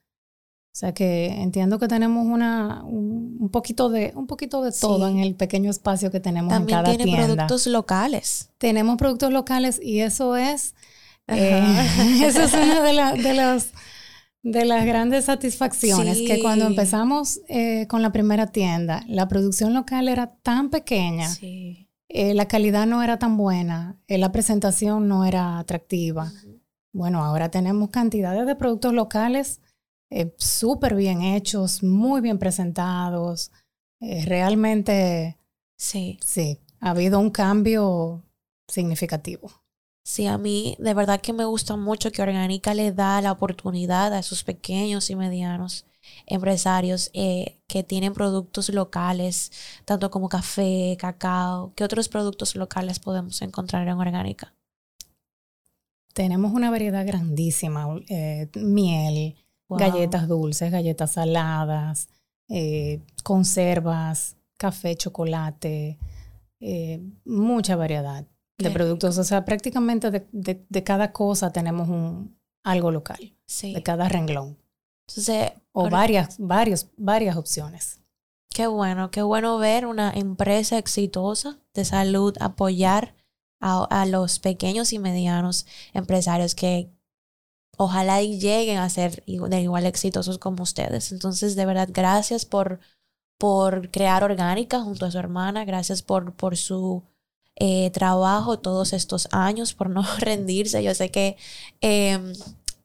O 0.75 0.75
sea 0.75 0.95
que 0.95 1.27
entiendo 1.27 1.79
que 1.79 1.87
tenemos 1.87 2.25
una, 2.25 2.83
un, 2.85 3.51
poquito 3.51 3.91
de, 3.91 4.13
un 4.17 4.27
poquito 4.27 4.63
de 4.63 4.73
todo 4.73 5.07
sí. 5.07 5.13
en 5.13 5.19
el 5.19 5.35
pequeño 5.35 5.71
espacio 5.71 6.11
que 6.11 6.19
tenemos 6.19 6.51
También 6.51 6.79
en 6.79 6.85
cada 6.85 6.97
tiene 6.97 7.05
tienda. 7.05 7.27
productos 7.27 7.67
locales. 7.67 8.49
Tenemos 8.57 8.97
productos 8.97 9.33
locales 9.33 9.79
y 9.83 10.01
eso 10.01 10.37
es, 10.37 10.75
eh, 11.29 12.23
eso 12.25 12.43
es 12.43 12.53
una 12.53 12.83
de, 12.83 12.93
la, 12.93 13.13
de, 13.13 13.35
las, 13.35 13.73
de 14.43 14.65
las 14.65 14.85
grandes 14.85 15.27
satisfacciones, 15.27 16.19
sí. 16.19 16.27
que 16.27 16.41
cuando 16.41 16.67
empezamos 16.67 17.41
eh, 17.49 17.87
con 17.89 18.03
la 18.03 18.13
primera 18.13 18.49
tienda, 18.49 19.05
la 19.09 19.29
producción 19.29 19.75
local 19.75 20.09
era 20.09 20.35
tan 20.43 20.71
pequeña. 20.71 21.29
Sí. 21.29 21.89
Eh, 22.09 22.35
la 22.35 22.47
calidad 22.47 22.87
no 22.87 23.03
era 23.03 23.19
tan 23.19 23.37
buena, 23.37 23.97
la 24.07 24.33
presentación 24.33 25.09
no 25.09 25.25
era 25.25 25.59
atractiva. 25.59 26.25
Uh 26.25 26.49
-huh. 26.49 26.61
Bueno, 26.93 27.25
ahora 27.25 27.51
tenemos 27.51 27.89
cantidades 27.89 28.47
de 28.47 28.55
productos 28.55 28.93
locales 28.93 29.61
súper 30.37 30.95
bien 30.95 31.23
hechos, 31.23 31.83
muy 31.83 32.21
bien 32.21 32.39
presentados. 32.39 33.51
Realmente, 33.99 35.39
sí. 35.79 36.19
sí, 36.23 36.59
ha 36.81 36.91
habido 36.91 37.19
un 37.19 37.31
cambio 37.31 38.23
significativo. 38.69 39.62
Sí, 40.05 40.27
a 40.27 40.37
mí 40.37 40.77
de 40.79 40.95
verdad 40.95 41.21
que 41.21 41.33
me 41.33 41.45
gusta 41.45 41.77
mucho 41.77 42.11
que 42.11 42.23
Orgánica 42.23 42.75
le 42.75 42.93
da 42.93 43.21
la 43.21 43.33
oportunidad 43.33 44.13
a 44.13 44.19
esos 44.19 44.43
pequeños 44.43 45.11
y 45.11 45.17
medianos 45.17 45.87
empresarios 46.27 47.11
eh, 47.15 47.59
que 47.69 47.85
tienen 47.85 48.13
productos 48.13 48.69
locales, 48.71 49.53
tanto 49.85 50.11
como 50.11 50.29
café, 50.29 50.97
cacao. 50.99 51.73
¿Qué 51.77 51.85
otros 51.85 52.09
productos 52.09 52.57
locales 52.57 52.99
podemos 52.99 53.41
encontrar 53.43 53.87
en 53.87 53.95
Orgánica? 53.95 54.53
Tenemos 56.13 56.53
una 56.53 56.71
variedad 56.71 57.07
grandísima, 57.07 57.87
eh, 58.09 58.49
miel, 58.57 59.37
wow. 59.69 59.79
galletas 59.79 60.29
dulces, 60.29 60.71
galletas 60.71 61.13
saladas, 61.13 62.09
eh, 62.49 63.01
conservas, 63.23 64.37
café, 64.59 64.97
chocolate, 64.97 65.99
mucha 67.25 67.77
variedad 67.77 68.27
de 68.63 68.71
productos. 68.71 69.19
O 69.19 69.25
sea, 69.25 69.45
prácticamente 69.45 70.11
de, 70.11 70.27
de, 70.33 70.65
de 70.69 70.85
cada 70.85 71.13
cosa 71.13 71.53
tenemos 71.53 71.89
un, 71.89 72.37
algo 72.63 72.91
local, 72.91 73.35
sí. 73.47 73.75
de 73.75 73.83
cada 73.83 74.09
renglón. 74.09 74.59
Entonces, 75.09 75.53
o 75.73 75.91
varias, 75.91 76.37
varios, 76.39 76.87
varias 76.97 77.37
opciones. 77.37 78.01
Qué 78.51 78.67
bueno, 78.67 79.11
qué 79.11 79.23
bueno 79.23 79.59
ver 79.59 79.87
una 79.87 80.11
empresa 80.11 80.79
exitosa 80.79 81.59
de 81.75 81.85
salud 81.85 82.37
apoyar 82.41 83.15
a, 83.61 83.85
a, 83.85 84.07
los 84.07 84.39
pequeños 84.39 84.93
y 84.93 84.99
medianos 84.99 85.67
empresarios 85.95 86.55
que 86.55 86.91
ojalá 87.79 88.23
y 88.23 88.39
lleguen 88.39 88.79
a 88.79 88.91
ser 88.91 89.25
de 89.25 89.61
igual 89.61 89.87
exitosos 89.87 90.39
como 90.39 90.63
ustedes. 90.63 91.13
Entonces, 91.13 91.57
de 91.57 91.67
verdad, 91.67 91.89
gracias 91.91 92.45
por, 92.45 92.81
por 93.39 93.91
crear 93.91 94.23
Orgánica 94.23 94.81
junto 94.81 95.07
a 95.07 95.11
su 95.11 95.19
hermana, 95.19 95.65
gracias 95.65 96.03
por, 96.03 96.35
por 96.35 96.57
su 96.57 97.03
eh, 97.57 97.91
trabajo 97.91 98.59
todos 98.59 98.93
estos 98.93 99.29
años 99.33 99.75
por 99.75 99.91
no 99.91 100.03
rendirse. 100.19 100.83
Yo 100.83 100.95
sé 100.95 101.11
que 101.11 101.37
em, 101.81 102.33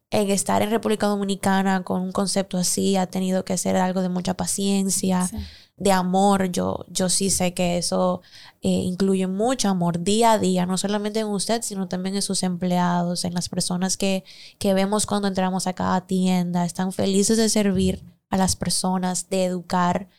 en 0.10 0.30
estar 0.32 0.62
en 0.62 0.70
República 0.70 1.08
Dominicana 1.08 1.84
con 1.84 2.02
un 2.02 2.12
concepto 2.12 2.58
así 2.58 2.96
ha 2.96 3.08
tenido 3.08 3.44
que 3.44 3.58
ser 3.58 3.76
algo 3.76 4.02
de 4.02 4.10
mucha 4.10 4.36
paciencia, 4.36 5.30
de 5.78 5.92
amor. 5.92 6.52
Yo, 6.52 6.86
yo 6.90 7.10
sí 7.10 7.30
sé 7.30 7.54
que 7.54 7.78
eso 7.78 8.22
eh, 8.62 8.70
incluye 8.70 9.28
mucho 9.28 9.70
amor 9.70 10.04
día 10.04 10.34
a 10.34 10.40
día, 10.40 10.66
no 10.66 10.78
solamente 10.78 11.20
en 11.20 11.28
usted, 11.28 11.62
sino 11.62 11.88
también 11.88 12.16
en 12.16 12.22
sus 12.22 12.44
empleados, 12.44 13.26
en 13.26 13.34
las 13.34 13.50
personas 13.50 13.98
que, 13.98 14.24
que 14.60 14.74
vemos 14.74 15.06
cuando 15.06 15.28
entramos 15.28 15.68
a 15.68 15.74
cada 15.74 16.06
tienda. 16.08 16.66
Están 16.66 16.94
felices 16.94 17.38
de 17.38 17.50
servir 17.50 18.04
a 18.30 18.38
las 18.38 18.56
personas, 18.56 19.30
de 19.30 19.46
educar, 19.46 20.10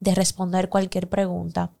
de 0.00 0.14
responder 0.14 0.68
cualquier 0.68 1.08
pregunta. 1.08 1.72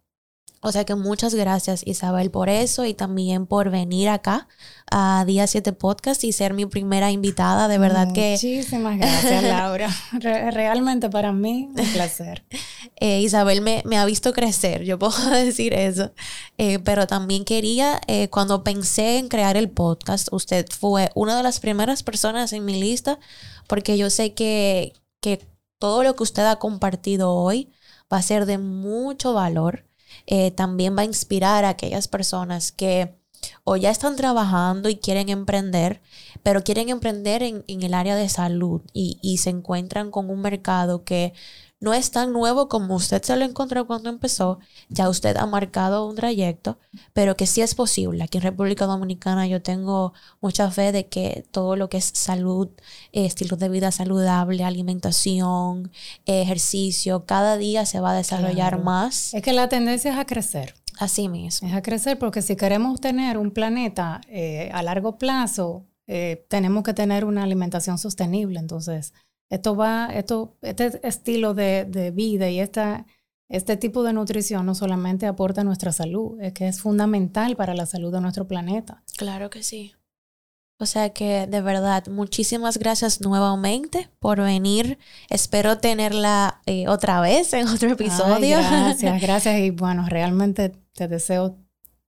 O 0.60 0.72
sea 0.72 0.84
que 0.84 0.96
muchas 0.96 1.34
gracias 1.34 1.82
Isabel 1.86 2.30
por 2.30 2.48
eso 2.48 2.84
y 2.84 2.92
también 2.92 3.46
por 3.46 3.70
venir 3.70 4.08
acá 4.08 4.48
a 4.90 5.24
Día 5.24 5.46
7 5.46 5.72
Podcast 5.72 6.24
y 6.24 6.32
ser 6.32 6.52
mi 6.52 6.66
primera 6.66 7.12
invitada. 7.12 7.68
De 7.68 7.78
verdad 7.78 8.12
que... 8.12 8.32
Muchísimas 8.32 8.98
gracias 8.98 9.42
Laura. 9.44 9.88
realmente 10.20 11.08
para 11.10 11.32
mí 11.32 11.68
un 11.68 11.92
placer. 11.92 12.44
Eh, 13.00 13.20
Isabel 13.20 13.60
me, 13.60 13.84
me, 13.84 13.96
ha 13.96 14.04
visto 14.04 14.32
crecer, 14.32 14.82
yo 14.82 14.98
puedo 14.98 15.30
decir 15.30 15.72
eso. 15.72 16.10
Eh, 16.56 16.80
pero 16.80 17.06
también 17.06 17.44
quería, 17.44 18.00
eh, 18.08 18.28
cuando 18.28 18.64
pensé 18.64 19.18
en 19.18 19.28
crear 19.28 19.56
el 19.56 19.70
podcast, 19.70 20.26
usted 20.32 20.66
fue 20.68 21.12
una 21.14 21.36
de 21.36 21.44
las 21.44 21.60
primeras 21.60 22.02
personas 22.02 22.52
en 22.52 22.64
mi 22.64 22.80
lista 22.80 23.20
porque 23.68 23.96
yo 23.96 24.10
sé 24.10 24.34
que, 24.34 24.94
que 25.20 25.46
todo 25.78 26.02
lo 26.02 26.16
que 26.16 26.24
usted 26.24 26.44
ha 26.44 26.56
compartido 26.56 27.32
hoy 27.32 27.72
va 28.12 28.16
a 28.16 28.22
ser 28.22 28.46
de 28.46 28.58
mucho 28.58 29.32
valor 29.32 29.87
eh, 30.30 30.50
también 30.50 30.94
va 30.94 31.02
a 31.02 31.06
inspirar 31.06 31.64
a 31.64 31.70
aquellas 31.70 32.06
personas 32.06 32.70
que 32.70 33.16
o 33.64 33.76
ya 33.76 33.90
están 33.90 34.14
trabajando 34.14 34.90
y 34.90 34.96
quieren 34.96 35.30
emprender, 35.30 36.02
pero 36.42 36.62
quieren 36.62 36.90
emprender 36.90 37.42
en, 37.42 37.64
el 37.66 37.94
área 37.94 38.14
de 38.14 38.28
salud 38.28 38.82
y, 38.92 39.18
y 39.22 39.38
se 39.38 39.48
encuentran 39.48 40.10
con 40.10 40.28
un 40.28 40.42
mercado 40.42 41.02
que 41.02 41.32
no 41.80 41.94
es 41.94 42.10
tan 42.10 42.32
nuevo 42.32 42.68
como 42.68 42.96
usted 42.96 43.22
se 43.22 43.36
lo 43.36 43.44
encontró 43.44 43.86
cuando 43.86 44.10
empezó, 44.10 44.58
ya 44.88 45.08
usted 45.08 45.36
ha 45.36 45.46
marcado 45.46 46.06
un 46.06 46.16
trayecto, 46.16 46.78
pero 47.12 47.36
que 47.36 47.46
sí 47.46 47.60
es 47.60 47.74
posible. 47.74 48.24
Aquí 48.24 48.38
en 48.38 48.42
República 48.42 48.86
Dominicana 48.86 49.46
yo 49.46 49.62
tengo 49.62 50.12
mucha 50.40 50.70
fe 50.70 50.92
de 50.92 51.06
que 51.06 51.46
todo 51.50 51.76
lo 51.76 51.88
que 51.88 51.98
es 51.98 52.10
salud, 52.14 52.68
estilo 53.12 53.56
de 53.56 53.68
vida 53.68 53.92
saludable, 53.92 54.64
alimentación, 54.64 55.92
ejercicio, 56.26 57.24
cada 57.26 57.56
día 57.56 57.86
se 57.86 58.00
va 58.00 58.12
a 58.12 58.16
desarrollar 58.16 58.82
más. 58.82 59.32
Es 59.34 59.42
que 59.42 59.52
la 59.52 59.68
tendencia 59.68 60.12
es 60.12 60.18
a 60.18 60.24
crecer. 60.24 60.74
Así 60.98 61.28
mismo. 61.28 61.68
Es 61.68 61.74
a 61.74 61.82
crecer 61.82 62.18
porque 62.18 62.42
si 62.42 62.56
queremos 62.56 63.00
tener 63.00 63.38
un 63.38 63.52
planeta 63.52 64.20
eh, 64.28 64.68
a 64.72 64.82
largo 64.82 65.16
plazo, 65.16 65.86
eh, 66.08 66.44
tenemos 66.48 66.82
que 66.82 66.92
tener 66.92 67.24
una 67.24 67.44
alimentación 67.44 67.98
sostenible. 67.98 68.58
Entonces, 68.58 69.12
esto 69.50 69.76
va, 69.76 70.06
esto, 70.12 70.56
este 70.62 71.06
estilo 71.06 71.54
de, 71.54 71.84
de 71.84 72.10
vida 72.10 72.50
y 72.50 72.60
esta, 72.60 73.06
este 73.48 73.76
tipo 73.76 74.02
de 74.02 74.12
nutrición 74.12 74.66
no 74.66 74.74
solamente 74.74 75.26
aporta 75.26 75.62
a 75.62 75.64
nuestra 75.64 75.92
salud, 75.92 76.40
es 76.40 76.52
que 76.52 76.68
es 76.68 76.80
fundamental 76.80 77.56
para 77.56 77.74
la 77.74 77.86
salud 77.86 78.12
de 78.12 78.20
nuestro 78.20 78.46
planeta. 78.46 79.02
Claro 79.16 79.50
que 79.50 79.62
sí. 79.62 79.94
O 80.80 80.86
sea 80.86 81.10
que 81.10 81.48
de 81.48 81.60
verdad, 81.60 82.06
muchísimas 82.06 82.78
gracias 82.78 83.20
nuevamente 83.20 84.10
por 84.20 84.40
venir. 84.40 84.98
Espero 85.28 85.78
tenerla 85.78 86.60
eh, 86.66 86.86
otra 86.86 87.20
vez 87.20 87.52
en 87.52 87.66
otro 87.66 87.90
episodio. 87.90 88.58
gracias, 88.58 89.20
gracias. 89.22 89.58
Y 89.58 89.70
bueno, 89.70 90.06
realmente 90.08 90.72
te 90.92 91.08
deseo 91.08 91.58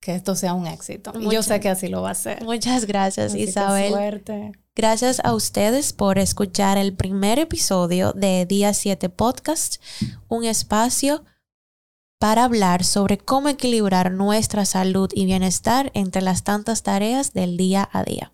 que 0.00 0.14
esto 0.14 0.36
sea 0.36 0.54
un 0.54 0.68
éxito. 0.68 1.12
y 1.18 1.30
yo 1.30 1.42
sé 1.42 1.58
que 1.58 1.68
así 1.68 1.88
lo 1.88 2.02
va 2.02 2.12
a 2.12 2.14
ser. 2.14 2.44
Muchas 2.44 2.86
gracias, 2.86 3.34
Isabel. 3.34 3.90
Suerte. 3.90 4.52
Gracias 4.76 5.20
a 5.24 5.34
ustedes 5.34 5.92
por 5.92 6.18
escuchar 6.18 6.78
el 6.78 6.94
primer 6.94 7.40
episodio 7.40 8.12
de 8.12 8.46
Día 8.46 8.72
7 8.72 9.08
Podcast, 9.08 9.82
un 10.28 10.44
espacio 10.44 11.24
para 12.20 12.44
hablar 12.44 12.84
sobre 12.84 13.18
cómo 13.18 13.48
equilibrar 13.48 14.12
nuestra 14.12 14.64
salud 14.64 15.10
y 15.12 15.24
bienestar 15.24 15.90
entre 15.94 16.22
las 16.22 16.44
tantas 16.44 16.84
tareas 16.84 17.32
del 17.32 17.56
día 17.56 17.88
a 17.92 18.04
día. 18.04 18.32